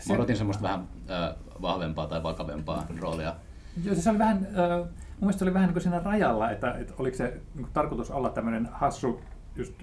Mä 0.09 0.15
odotin 0.15 0.37
semmoista 0.37 0.63
vähän 0.63 0.79
äh, 0.79 1.35
vahvempaa 1.61 2.07
tai 2.07 2.23
vakavempaa 2.23 2.87
roolia. 2.99 3.35
Joo, 3.83 3.95
se 3.95 4.09
oli 4.09 4.19
vähän, 4.19 4.37
äh, 4.37 4.77
mun 4.77 4.89
mielestä 5.19 5.39
se 5.39 5.45
oli 5.45 5.53
vähän 5.53 5.67
niin 5.67 5.73
kuin 5.73 5.83
siinä 5.83 5.99
rajalla, 5.99 6.51
että, 6.51 6.71
että 6.71 6.93
oliko 6.97 7.17
se 7.17 7.25
niin 7.25 7.63
kuin 7.63 7.73
tarkoitus 7.73 8.11
olla 8.11 8.29
tämmöinen 8.29 8.69
hassu 8.71 9.21
just 9.55 9.73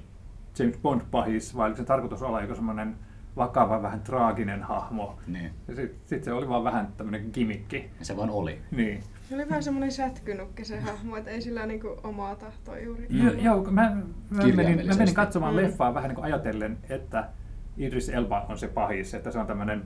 James 0.58 0.78
Bond-pahis, 0.82 1.56
vai 1.56 1.66
oliko 1.66 1.76
se 1.76 1.84
tarkoitus 1.84 2.22
olla 2.22 2.40
joku 2.40 2.54
semmoinen 2.54 2.96
vakava, 3.36 3.82
vähän 3.82 4.00
traaginen 4.00 4.62
hahmo. 4.62 5.18
Niin. 5.26 5.50
Ja 5.68 5.74
sitten 5.74 6.00
sit 6.04 6.24
se 6.24 6.32
oli 6.32 6.48
vaan 6.48 6.64
vähän 6.64 6.88
tämmöinen 6.96 7.30
gimikki. 7.32 7.90
Ja 7.98 8.04
se 8.04 8.16
vaan 8.16 8.30
oli. 8.30 8.60
Niin. 8.70 9.02
Se 9.28 9.34
oli 9.34 9.48
vähän 9.48 9.62
semmoinen 9.62 9.92
sätkynukke 9.92 10.64
se 10.64 10.80
hahmo, 10.80 11.16
että 11.16 11.30
ei 11.30 11.42
sillä 11.42 11.66
niinku 11.66 11.96
omaa 12.02 12.36
tahtoa 12.36 12.78
juuri. 12.78 13.06
Mm. 13.10 13.38
Joo, 13.38 13.64
mä, 13.64 13.96
mä, 14.30 14.42
menin, 14.54 14.86
mä 14.86 14.94
menin 14.94 15.14
katsomaan 15.14 15.54
Mm. 15.54 15.60
leffaa 15.60 15.94
vähän 15.94 16.08
niin 16.08 16.14
kuin 16.14 16.24
ajatellen, 16.24 16.78
että 16.88 17.28
Idris 17.76 18.08
Elba 18.08 18.46
on 18.48 18.58
se 18.58 18.68
pahis, 18.68 19.14
että 19.14 19.30
se 19.30 19.38
on 19.38 19.46
tämmöinen 19.46 19.84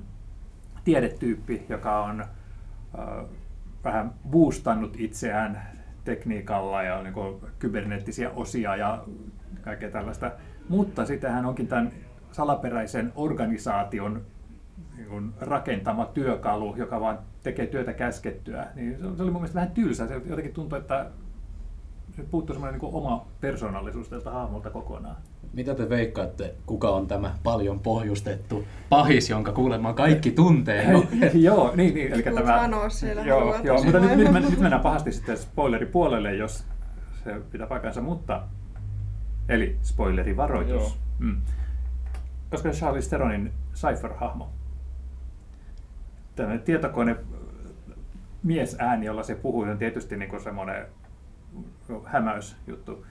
tiedetyyppi, 0.85 1.67
joka 1.69 2.05
on 2.05 2.21
äh, 2.21 3.25
vähän 3.85 4.13
boostannut 4.31 4.97
itseään 4.99 5.63
tekniikalla 6.05 6.83
ja 6.83 7.03
niin 7.03 7.15
kuin 7.15 7.41
kyberneettisiä 7.59 8.31
osia 8.31 8.77
ja 8.77 9.05
kaikkea 9.61 9.91
tällaista. 9.91 10.33
Mutta 10.69 11.07
sitten 11.07 11.33
hän 11.33 11.47
onkin 11.47 11.67
tämän 11.69 11.93
salaperäisen 12.33 13.12
organisaation 13.16 14.23
niin 14.97 15.09
kuin 15.09 15.35
rakentama 15.40 16.05
työkalu, 16.05 16.77
joka 16.77 17.01
vaan 17.01 17.19
tekee 17.43 17.66
työtä 17.66 17.93
käskettyä. 17.93 18.66
Niin 18.75 18.93
se, 18.93 19.16
se 19.16 19.23
oli 19.23 19.31
mun 19.31 19.40
mielestä 19.40 19.55
vähän 19.55 19.71
tylsä. 19.71 20.09
Se 20.09 20.21
jotenkin 20.27 20.55
tuntui, 20.55 20.79
että 20.79 21.07
se 22.16 22.23
puuttuu 22.31 22.55
semmoinen 22.55 22.81
niin 22.81 22.95
oma 22.95 23.27
persoonallisuus 23.40 24.09
tältä 24.09 24.31
hahmolta 24.31 24.71
kokonaan. 24.71 25.16
Mitä 25.53 25.75
te 25.75 25.88
veikkaatte, 25.88 26.55
kuka 26.66 26.90
on 26.90 27.07
tämä 27.07 27.35
paljon 27.43 27.81
pohjustettu 27.81 28.64
pahis, 28.88 29.31
jonka 29.31 29.53
kuulemma 29.53 29.93
kaikki 29.93 30.31
tuntee? 30.31 30.93
No, 30.93 31.05
joo, 31.35 31.73
niin, 31.77 31.95
niin. 31.95 32.12
Eli 32.12 32.23
tämä, 32.23 32.40
Thanos 32.40 33.01
siellä 33.01 33.23
joo, 33.23 33.57
joo, 33.62 33.83
mutta 33.85 34.01
nyt, 34.01 34.16
nyt, 34.16 34.51
nyt 34.51 34.61
mennään 34.61 34.83
pahasti 34.83 35.12
sitten 35.12 35.38
spoileripuolelle, 35.38 36.35
jos 36.35 36.64
se 37.25 37.40
pitää 37.51 37.66
paikkansa, 37.66 38.01
mutta 38.01 38.43
eli 39.49 39.77
spoilerivaroitus. 39.83 40.71
Joo. 40.71 40.93
Mm. 41.19 41.37
Koska 42.51 42.71
Charlize 42.71 43.09
Theronin 43.09 43.53
Cypher-hahmo, 43.75 44.49
tämmöinen 46.37 46.63
tietokone 46.63 47.17
miesääni, 48.43 49.07
jolla 49.07 49.23
se 49.23 49.35
puhuu, 49.35 49.63
on 49.63 49.79
tietysti 49.79 50.17
niin 50.17 50.31
kuin 50.31 50.43
semmoinen 50.43 50.87
hämäysjuttu. 52.05 53.07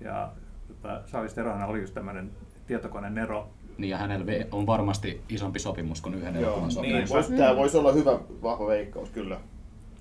Ja 0.00 0.32
tota, 0.68 1.02
Charlize 1.06 1.34
Theron 1.34 1.62
oli 1.62 1.80
just 1.80 1.94
tämmöinen 1.94 2.30
tietokone 2.66 3.10
Nero, 3.10 3.50
niin 3.78 3.90
ja 3.90 3.98
hänellä 3.98 4.24
on 4.52 4.66
varmasti 4.66 5.22
isompi 5.28 5.58
sopimus 5.58 6.00
kuin 6.00 6.14
yhden 6.14 6.34
Joo, 6.34 6.42
elokuvan 6.42 6.68
niin, 6.68 6.74
sopimus. 6.74 7.10
vois, 7.10 7.28
tämä 7.28 7.56
voisi 7.56 7.76
olla 7.76 7.92
hyvä, 7.92 8.18
vahva 8.42 8.66
veikkaus, 8.66 9.10
kyllä. 9.10 9.40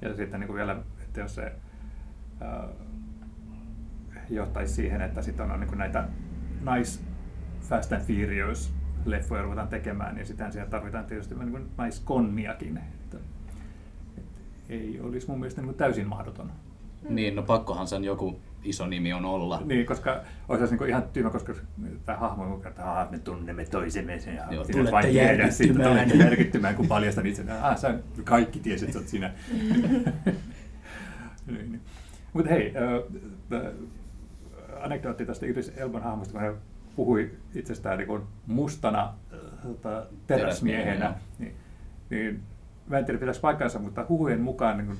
Ja 0.01 0.15
sitten 0.15 0.39
niin 0.39 0.47
kuin 0.47 0.57
vielä, 0.57 0.75
että 1.03 1.19
jos 1.19 1.35
se 1.35 1.51
ää, 2.41 2.67
johtaisi 4.29 4.73
siihen, 4.73 5.01
että 5.01 5.21
sitten 5.21 5.51
on 5.51 5.59
niin 5.59 5.67
kuin 5.67 5.79
näitä 5.79 6.07
nice 6.75 6.99
Fast 7.69 7.91
and 7.93 8.01
Furious 8.01 8.73
leffoja 9.05 9.41
ruvetaan 9.41 9.67
tekemään, 9.67 10.15
niin 10.15 10.25
sitten 10.27 10.51
siellä 10.51 10.69
tarvitaan 10.69 11.05
tietysti 11.05 11.35
niin 11.35 11.51
kuin 11.51 11.67
naiskonniakin. 11.77 12.77
Että, 12.77 13.17
että 14.17 14.41
ei 14.69 14.99
olisi 15.03 15.27
mun 15.29 15.39
mielestä 15.39 15.61
niin 15.61 15.67
kuin 15.67 15.77
täysin 15.77 16.07
mahdoton. 16.07 16.51
Niin, 17.09 17.35
no 17.35 17.43
pakkohan 17.43 17.87
sen 17.87 18.03
joku 18.03 18.39
iso 18.63 18.87
nimi 18.87 19.13
on 19.13 19.25
olla. 19.25 19.61
Niin, 19.65 19.85
koska 19.85 20.21
olisi 20.49 20.71
niin 20.71 20.77
kuin 20.77 20.89
ihan 20.89 21.03
tyhmä, 21.13 21.29
koska 21.29 21.53
tämä 22.05 22.17
hahmo 22.17 22.43
on 22.43 22.49
mukaan, 22.49 22.69
että 22.71 22.91
"Aa, 22.91 23.07
me 23.11 23.19
tunnemme 23.19 23.65
toisemme 23.65 24.19
sen 24.19 24.35
ja 24.35 24.43
Joo, 24.51 24.63
sinä 24.63 24.91
vain 24.91 25.05
tiedä 25.11 25.51
siitä, 25.51 25.73
järkyttymään." 25.73 26.07
tulette 26.09 26.23
järkyttymään, 26.23 26.75
kun 26.75 26.87
paljastan 26.87 27.25
itse. 27.25 27.43
Ah, 27.61 27.77
sä 27.77 27.99
kaikki 28.23 28.59
tiesit, 28.59 28.89
että 28.89 28.93
sä 28.93 28.99
oot 28.99 29.07
sinä. 29.07 29.31
niin, 31.47 31.71
niin. 31.71 31.81
Mutta 32.33 32.49
hei, 32.49 32.73
äh, 33.53 33.61
anekdootti 34.83 35.25
tästä 35.25 35.45
Iris 35.45 35.73
Elban 35.77 36.03
hahmosta, 36.03 36.31
kun 36.31 36.41
hän 36.41 36.55
puhui 36.95 37.31
itsestään 37.55 37.97
niin 37.97 38.21
mustana 38.47 39.13
tota, 39.63 40.05
teräsmiehenä, 40.27 41.13
niin, 41.39 41.55
niin 42.09 42.43
mä 42.87 42.97
en 42.97 43.05
tiedä 43.05 43.19
pitäisi 43.19 43.39
paikkansa, 43.39 43.79
mutta 43.79 44.05
huhujen 44.09 44.41
mukaan 44.41 44.77
niin 44.77 44.87
kuin, 44.87 44.97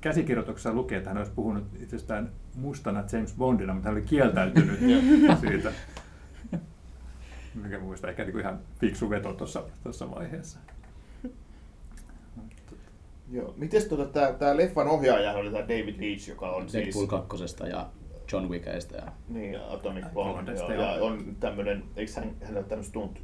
käsikirjoituksessa 0.00 0.72
lukee, 0.72 0.98
että 0.98 1.10
hän 1.10 1.18
olisi 1.18 1.32
puhunut 1.32 1.64
itsestään 1.80 2.32
mustana 2.54 3.04
James 3.12 3.34
Bondina, 3.38 3.74
mutta 3.74 3.88
hän 3.88 3.96
oli 3.96 4.06
kieltäytynyt 4.06 4.78
siitä. 5.40 5.72
Mikä 7.54 7.78
muista 7.78 8.08
ehkä 8.08 8.24
niin 8.24 8.40
ihan 8.40 8.58
fiksu 8.80 9.10
veto 9.10 9.32
tuossa, 9.32 9.64
tuossa 9.82 10.10
vaiheessa. 10.10 10.58
Joo. 13.30 13.54
Mites 13.56 13.88
tää, 14.12 14.32
tää 14.32 14.56
leffan 14.56 14.88
ohjaaja 14.88 15.32
oli 15.32 15.50
tää 15.50 15.62
David 15.62 16.00
Leitch, 16.00 16.28
joka 16.28 16.50
on 16.50 16.66
Deadpool 16.72 17.06
siis... 17.06 17.54
2 17.54 17.68
ja 17.70 17.90
John 18.32 18.48
Wickista 18.48 18.96
ja 18.96 19.12
Niin, 19.28 19.58
Atomic 19.68 20.04
Bomb. 20.14 20.36
Bondista, 20.36 20.72
joo, 20.72 20.82
joo. 20.82 20.96
ja 20.96 21.02
on 21.04 21.36
tämmönen, 21.40 21.84
eikö 21.96 22.12
hän, 22.16 22.30
hänellä 22.40 22.58
ole 22.58 22.66
tämmöistä 22.68 22.90
stunt 22.90 23.22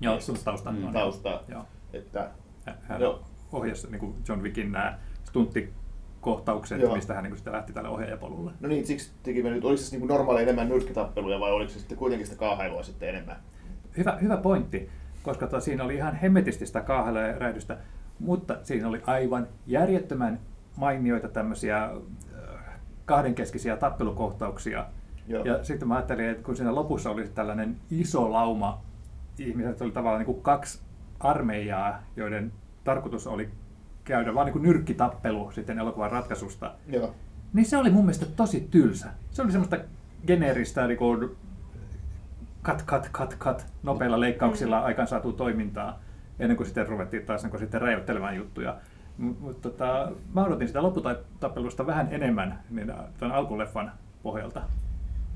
Joo, 0.00 0.20
sun 0.20 0.36
tausta. 0.44 0.72
Mm. 0.72 0.86
on, 0.86 0.92
taustaa, 0.92 1.42
Joo. 1.48 1.64
että 1.92 2.30
Hän- 2.82 3.00
Joo. 3.00 3.22
ohjasi 3.52 3.90
niin 3.90 4.00
kuin 4.00 4.14
John 4.28 4.42
Wickin 4.42 4.72
nämä 4.72 4.98
stunttikohtaukset, 5.24 6.80
Joo. 6.80 6.94
mistä 6.94 7.14
hän 7.14 7.24
niin 7.24 7.36
sitten 7.36 7.52
lähti 7.52 7.72
tälle 7.72 7.88
ohjaajapolulle. 7.88 8.52
No 8.60 8.68
niin, 8.68 8.86
siksi 8.86 9.10
tekivät 9.22 9.52
nyt, 9.52 9.64
oliko 9.64 9.82
se 9.82 9.96
niin 9.96 10.08
normaali 10.08 10.42
enemmän 10.42 10.68
nyrkkitappeluja 10.68 11.40
vai 11.40 11.52
oliko 11.52 11.70
se 11.72 11.78
sitten 11.78 11.98
kuitenkin 11.98 12.26
sitä 12.26 12.38
kaahailua 12.38 12.82
sitten 12.82 13.08
enemmän? 13.08 13.36
Hyvä, 13.96 14.18
hyvä 14.22 14.36
pointti, 14.36 14.88
koska 15.22 15.46
tota, 15.46 15.60
siinä 15.60 15.84
oli 15.84 15.94
ihan 15.94 16.14
hemmetisti 16.14 16.66
sitä 16.66 16.80
kaahella 16.80 17.20
ja 17.20 17.38
räjähdystä, 17.38 17.78
mutta 18.18 18.56
siinä 18.62 18.88
oli 18.88 19.02
aivan 19.06 19.48
järjettömän 19.66 20.40
mainioita 20.76 21.28
tämmöisiä 21.28 21.84
äh, 21.84 21.90
kahdenkeskisiä 23.08 23.76
tappelukohtauksia. 23.76 24.86
Joo. 25.28 25.44
Ja 25.44 25.64
sitten 25.64 25.88
mä 25.88 25.94
ajattelin, 25.94 26.28
että 26.28 26.42
kun 26.42 26.56
siinä 26.56 26.74
lopussa 26.74 27.10
oli 27.10 27.28
tällainen 27.28 27.76
iso 27.90 28.32
lauma 28.32 28.82
ihmisiä, 29.38 29.70
että 29.70 29.84
oli 29.84 29.92
tavallaan 29.92 30.18
niin 30.18 30.34
kuin 30.34 30.42
kaksi 30.42 30.80
armeijaa, 31.20 32.02
joiden 32.16 32.52
tarkoitus 32.84 33.26
oli 33.26 33.48
käydä 34.04 34.34
vaan 34.34 34.46
niin 34.46 34.52
kuin 34.52 34.62
nyrkkitappelu 34.62 35.50
sitten 35.50 35.78
elokuvan 35.78 36.12
ratkaisusta, 36.12 36.74
Joo. 36.86 37.14
niin 37.52 37.66
se 37.66 37.76
oli 37.76 37.90
mun 37.90 38.04
mielestä 38.04 38.26
tosi 38.26 38.68
tylsä. 38.70 39.08
Se 39.30 39.42
oli 39.42 39.52
semmoista 39.52 39.76
geneeristä 40.26 40.86
niin 40.86 40.98
kuin 40.98 41.36
cut, 42.64 42.84
cut, 42.86 43.10
cut, 43.12 43.36
cut, 43.38 43.66
nopeilla 43.82 44.20
leikkauksilla 44.20 44.78
aikaansaatu 44.78 45.32
toimintaa, 45.32 46.00
ennen 46.38 46.56
kuin 46.56 46.66
sitten 46.66 46.88
ruvettiin 46.88 47.26
taas 47.26 47.42
niin 47.42 47.50
kuin 47.50 47.60
sitten 47.60 47.80
räjäyttelemään 47.80 48.36
juttuja. 48.36 48.76
Mutta 49.18 49.70
tota, 49.70 50.12
mä 50.34 50.44
odotin 50.44 50.68
sitä 50.68 50.82
lopputappelusta 50.82 51.86
vähän 51.86 52.08
enemmän 52.10 52.58
niin 52.70 52.92
tämän 53.18 53.36
alkuleffan 53.36 53.92
pohjalta. 54.22 54.62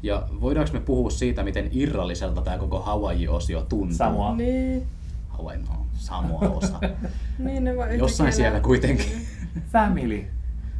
Ja 0.03 0.29
voidaanko 0.41 0.73
me 0.73 0.81
puhua 0.81 1.11
siitä, 1.11 1.43
miten 1.43 1.69
irralliselta 1.73 2.41
tämä 2.41 2.59
koko 2.59 2.81
Hawaii-osio 2.81 3.61
tuntuu? 3.61 3.97
Samoa. 3.97 4.37
Niin, 4.37 4.87
Hawaii, 5.29 5.59
no, 5.59 5.87
Samoa-osa. 5.93 6.81
niin 7.39 7.65
ne 7.65 7.77
vaan 7.77 7.99
Jossain 7.99 8.33
siellä 8.33 8.61
kuitenkin. 8.61 9.07
Family, 9.73 10.25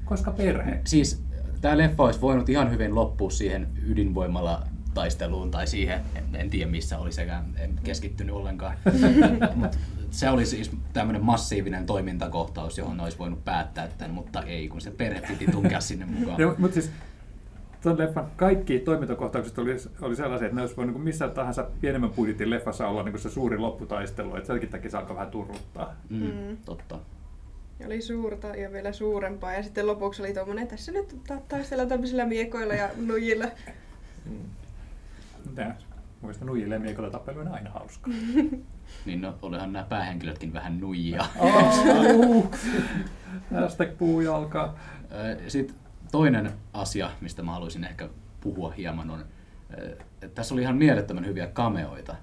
koska 0.05 0.31
perhe. 0.31 0.81
Siis 0.85 1.25
Tämä 1.63 1.79
leffa 1.79 2.03
olisi 2.03 2.21
voinut 2.21 2.49
ihan 2.49 2.71
hyvin 2.71 2.95
loppua 2.95 3.31
siihen 3.31 3.69
ydinvoimalla 3.87 4.67
taisteluun 4.95 5.51
tai 5.51 5.67
siihen, 5.67 6.01
en, 6.15 6.25
en 6.35 6.51
tiedä 6.51 6.71
missä 6.71 6.99
oli 6.99 7.13
sekään, 7.13 7.45
en 7.59 7.81
keskittynyt 7.85 8.35
ollenkaan. 8.35 8.77
Mut 9.55 9.79
se 10.11 10.31
oli 10.31 10.47
siis 10.47 10.71
tämmöinen 10.93 11.25
massiivinen 11.25 11.87
toimintakohtaus, 11.87 12.79
johon 12.79 13.01
olisi 13.01 13.19
voinut 13.19 13.45
päättää 13.45 13.89
tämän, 13.99 14.15
mutta 14.15 14.43
ei, 14.43 14.69
kun 14.69 14.81
se 14.81 14.91
perhe 14.91 15.21
piti 15.29 15.47
tunkea 15.53 15.81
sinne 15.91 16.07
mukaan. 16.07 16.41
Ja, 16.41 16.55
mutta 16.59 16.75
siis 16.75 16.91
tuon 17.83 17.99
leffan 17.99 18.27
kaikki 18.37 18.79
toimintakohtaukset 18.79 19.59
oli, 19.59 19.77
oli 20.03 20.17
sellaisia, 20.17 20.47
että 20.47 20.57
ne 20.57 20.61
olisi 20.63 20.77
voinut 20.77 20.95
niin 20.95 21.05
missä 21.05 21.29
tahansa 21.29 21.67
pienemmän 21.81 22.11
budjetin 22.11 22.51
leffassa 22.51 22.89
olla 22.89 23.03
niin 23.03 23.19
se 23.19 23.31
suuri 23.31 23.59
lopputaistelu, 23.59 24.37
että 24.37 24.47
senkin 24.47 24.69
takia 24.69 24.91
se 24.91 24.97
alkoi 24.99 25.17
vähän 25.17 25.31
turruttaa. 25.31 25.95
Mm, 26.09 26.23
Mm. 26.23 26.57
Totta. 26.65 26.99
Ja 27.81 27.87
oli 27.87 28.03
suurta 28.03 28.47
ja 28.47 28.73
vielä 28.73 28.93
suurempaa. 28.93 29.53
Ja 29.53 29.63
sitten 29.63 29.87
lopuksi 29.87 30.23
oli 30.23 30.35
tuommoinen, 30.35 30.69
tässä 30.69 30.93
nyt 30.93 31.17
ta- 31.27 31.41
taistellaan 31.49 31.89
tämmöisillä 31.89 32.27
miekoilla 32.27 32.75
ja 32.75 32.89
nujilla. 33.07 33.45
Mitä? 35.47 35.75
Mielestäni 36.23 36.47
nuijille 36.47 36.79
miekolla 36.79 37.11
tappelu 37.11 37.39
on 37.41 37.49
aina 37.49 37.71
hauska. 37.71 38.11
Niin 39.07 39.21
no, 39.21 39.35
olihan 39.43 39.73
nämä 39.73 39.85
päähenkilötkin 39.85 40.53
vähän 40.53 40.81
nuijia. 40.81 41.25
Oh, 41.41 42.51
Hashtag 43.55 43.99
puujalka. 43.99 44.75
Sitten 45.49 45.77
toinen 46.13 46.51
asia, 46.73 47.11
mistä 47.21 47.43
mä 47.43 47.53
haluaisin 47.53 47.85
ehkä 47.85 48.09
puhua 48.41 48.71
hieman, 48.71 49.11
on, 49.11 49.25
että 50.23 50.29
tässä 50.35 50.55
oli 50.55 50.63
ihan 50.63 50.77
mielettömän 50.77 51.27
hyviä 51.27 51.47
kameoita. 51.47 52.17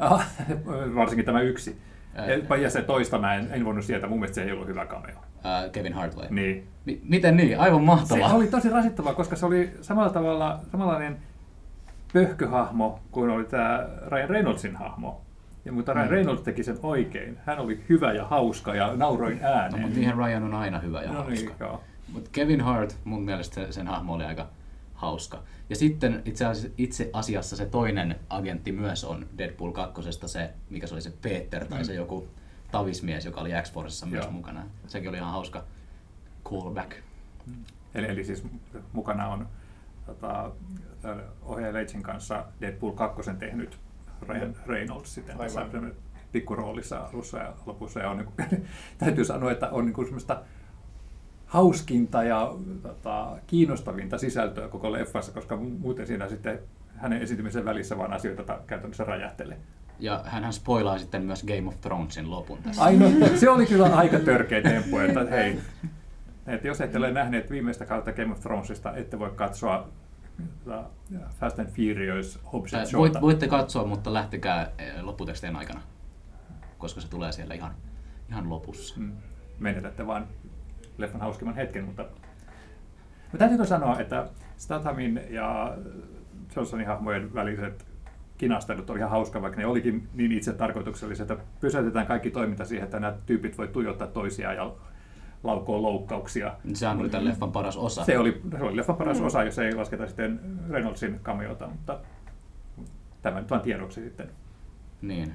Varsinkin 0.94 1.26
tämä 1.26 1.40
yksi. 1.40 1.78
Ää. 2.14 2.56
Ja 2.56 2.70
se 2.70 2.82
toista 2.82 3.18
mä 3.18 3.34
en, 3.34 3.48
en 3.52 3.64
voinut 3.64 3.84
sieltä, 3.84 4.06
mun 4.06 4.18
mielestä 4.18 4.34
se 4.34 4.42
ei 4.42 4.52
ollut 4.52 4.68
hyvä 4.68 4.86
cameo. 4.86 5.16
Ää, 5.44 5.68
Kevin 5.68 5.92
Hart 5.92 6.16
vai? 6.16 6.26
Niin. 6.30 6.68
Mi- 6.84 7.00
miten 7.04 7.36
niin? 7.36 7.60
Aivan 7.60 7.80
Se 7.80 7.84
mahtavaa. 7.86 8.34
oli 8.34 8.46
tosi 8.46 8.68
rasittavaa, 8.68 9.14
koska 9.14 9.36
se 9.36 9.46
oli 9.46 9.72
samalla 9.80 10.10
tavalla 10.10 10.60
samanlainen 10.72 11.18
pöhköhahmo 12.12 13.00
kuin 13.10 13.30
oli 13.30 13.44
tämä 13.44 13.86
Ryan 14.06 14.28
Reynoldsin 14.30 14.76
hahmo. 14.76 15.20
Ja, 15.64 15.72
mutta 15.72 15.92
Ryan 15.92 16.06
Mm. 16.08 16.10
Reynolds 16.12 16.42
teki 16.42 16.64
sen 16.64 16.78
oikein. 16.82 17.38
Hän 17.46 17.58
oli 17.58 17.84
hyvä 17.88 18.12
ja 18.12 18.24
hauska 18.26 18.74
ja 18.74 18.96
nauroin 18.96 19.38
No, 19.42 19.48
ääneen. 19.48 19.80
mutta 19.82 19.96
niinhän 19.96 20.16
Ryan 20.18 20.42
on 20.42 20.54
aina 20.54 20.78
hyvä 20.78 21.02
ja 21.02 21.12
no 21.12 21.24
niin, 21.28 21.46
hauska. 21.46 21.64
joo. 21.64 21.80
Mutta 22.12 22.30
Kevin 22.32 22.60
Hart, 22.60 22.96
mun 23.04 23.22
mielestä 23.22 23.54
se, 23.54 23.72
sen 23.72 23.86
hahmo 23.86 24.14
oli 24.14 24.24
aika 24.24 24.46
hauska. 24.94 25.42
Ja 25.70 25.76
sitten 25.76 26.22
itse 26.24 26.44
asiassa, 26.46 26.74
itse 26.78 27.10
asiassa 27.12 27.56
se 27.56 27.66
toinen 27.66 28.16
agentti 28.30 28.72
myös 28.72 29.04
on 29.04 29.26
Deadpool 29.38 29.72
2. 29.72 30.02
Se, 30.26 30.50
mikä 30.70 30.86
se 30.86 30.94
oli 30.94 31.00
se 31.02 31.12
Peter 31.22 31.64
tai 31.64 31.84
se 31.84 31.92
Mm. 31.92 31.96
joku 31.98 32.28
tavismies, 32.72 33.24
joka 33.24 33.40
oli 33.40 33.50
X-Forcessa 33.62 34.06
myös 34.06 34.24
Joo. 34.24 34.32
mukana. 34.32 34.62
Sekin 34.86 35.08
oli 35.08 35.16
ihan 35.16 35.32
hauska 35.32 35.64
callback. 36.44 36.92
Eli, 37.94 38.06
eli 38.06 38.24
siis 38.24 38.44
mukana 38.92 39.28
on 39.28 39.46
tota, 40.06 40.50
ohjaaja 41.42 41.74
Leitsin 41.74 42.02
kanssa 42.02 42.44
Deadpool 42.60 42.92
2 42.92 43.30
tehnyt 43.38 43.78
Ryan 44.28 44.56
Reynolds 44.66 45.14
sitten 45.14 45.38
tässä 45.38 45.66
pikkuroolissa 46.32 46.98
alussa 46.98 47.38
ja 47.38 47.52
lopussa. 47.66 48.00
Ja 48.00 48.10
on, 48.10 48.16
niin 48.16 48.28
kuin, 48.36 48.66
täytyy 48.98 49.24
sanoa, 49.24 49.52
että 49.52 49.68
on 49.68 49.84
niin 49.84 49.94
kuin 49.94 50.06
semmoista 50.06 50.42
hauskinta 51.46 52.22
ja 52.22 52.54
tota, 52.82 53.36
kiinnostavinta 53.46 54.18
sisältöä 54.18 54.68
koko 54.68 54.92
leffassa, 54.92 55.32
koska 55.32 55.56
muuten 55.56 56.06
siinä 56.06 56.28
sitten 56.28 56.58
hänen 56.96 57.22
esiintymisen 57.22 57.64
välissä 57.64 57.98
vaan 57.98 58.12
asioita 58.12 58.42
ta- 58.42 58.60
käytännössä 58.66 59.04
räjähtelee. 59.04 59.58
Ja 59.98 60.20
hän 60.24 60.52
spoilaa 60.52 60.98
sitten 60.98 61.22
myös 61.22 61.44
Game 61.44 61.68
of 61.68 61.80
Thronesin 61.80 62.30
lopun 62.30 62.58
tässä. 62.62 62.82
Ainoa, 62.82 63.10
se 63.34 63.50
oli 63.50 63.66
kyllä 63.66 63.96
aika 63.96 64.18
törkeä 64.18 64.62
temppu, 64.62 64.98
että 64.98 65.24
hei, 65.24 65.58
että 66.54 66.68
jos 66.68 66.80
ette 66.80 66.98
ole 66.98 67.10
nähneet 67.10 67.50
viimeistä 67.50 67.86
kautta 67.86 68.12
Game 68.12 68.32
of 68.32 68.40
Thronesista, 68.40 68.96
ette 68.96 69.18
voi 69.18 69.30
katsoa 69.30 69.88
tota, 70.64 70.84
Fast 71.40 71.58
and 71.58 71.68
Furious 71.68 72.40
Hobbs 72.52 72.74
and 72.74 72.80
Ää, 72.80 72.86
Voit, 72.96 73.20
voitte 73.20 73.48
katsoa, 73.48 73.84
mutta 73.84 74.12
lähtekää 74.12 74.70
eh, 74.78 75.02
lopputekstien 75.02 75.56
aikana, 75.56 75.80
koska 76.78 77.00
se 77.00 77.10
tulee 77.10 77.32
siellä 77.32 77.54
ihan, 77.54 77.74
ihan 78.28 78.50
lopussa. 78.50 79.00
Mm, 79.00 79.12
Menetätte 79.58 80.06
vaan 80.06 80.26
leffan 80.98 81.20
hauskimman 81.20 81.56
hetken, 81.56 81.84
mutta 81.84 82.04
Mä 83.32 83.38
täytyykö 83.38 83.64
sanoa, 83.64 84.00
että 84.00 84.28
Stathamin 84.56 85.20
ja 85.30 85.76
Johnsonin 86.56 86.86
hahmojen 86.86 87.34
väliset 87.34 87.86
kinastelut 88.38 88.90
oli 88.90 88.98
ihan 88.98 89.10
hauska, 89.10 89.42
vaikka 89.42 89.60
ne 89.60 89.66
olikin 89.66 90.08
niin 90.14 90.32
itse 90.32 90.52
tarkoituksellisia, 90.52 91.22
että 91.22 91.36
pysäytetään 91.60 92.06
kaikki 92.06 92.30
toiminta 92.30 92.64
siihen, 92.64 92.84
että 92.84 93.00
nämä 93.00 93.16
tyypit 93.26 93.58
voi 93.58 93.68
tuijottaa 93.68 94.06
toisiaan 94.06 94.56
ja 94.56 94.72
laukoa 95.42 95.82
loukkauksia. 95.82 96.52
Sehän 96.74 97.00
oli 97.00 97.08
tämän 97.08 97.24
leffan 97.24 97.52
paras 97.52 97.76
osa. 97.76 98.04
Se 98.04 98.18
oli, 98.18 98.42
se 98.58 98.64
oli 98.64 98.76
leffan 98.76 98.96
paras 98.96 99.20
osa, 99.20 99.44
jos 99.44 99.58
ei 99.58 99.74
lasketa 99.74 100.06
sitten 100.06 100.40
Reynoldsin 100.70 101.20
cameota, 101.22 101.66
mutta 101.66 101.98
tämä 103.22 103.40
nyt 103.40 103.62
tiedoksi 103.62 104.00
sitten. 104.00 104.30
Niin. 105.02 105.32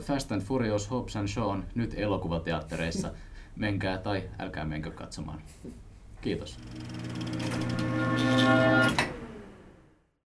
Fast 0.00 0.32
and 0.32 0.42
Furious 0.42 0.90
Hobbs 0.90 1.16
and 1.16 1.28
Shaw 1.28 1.46
on 1.46 1.64
nyt 1.74 1.94
elokuvateattereissa. 1.96 3.10
Menkää 3.56 3.98
tai 3.98 4.22
älkää 4.38 4.64
menkö 4.64 4.90
katsomaan. 4.90 5.38
Kiitos. 6.20 6.58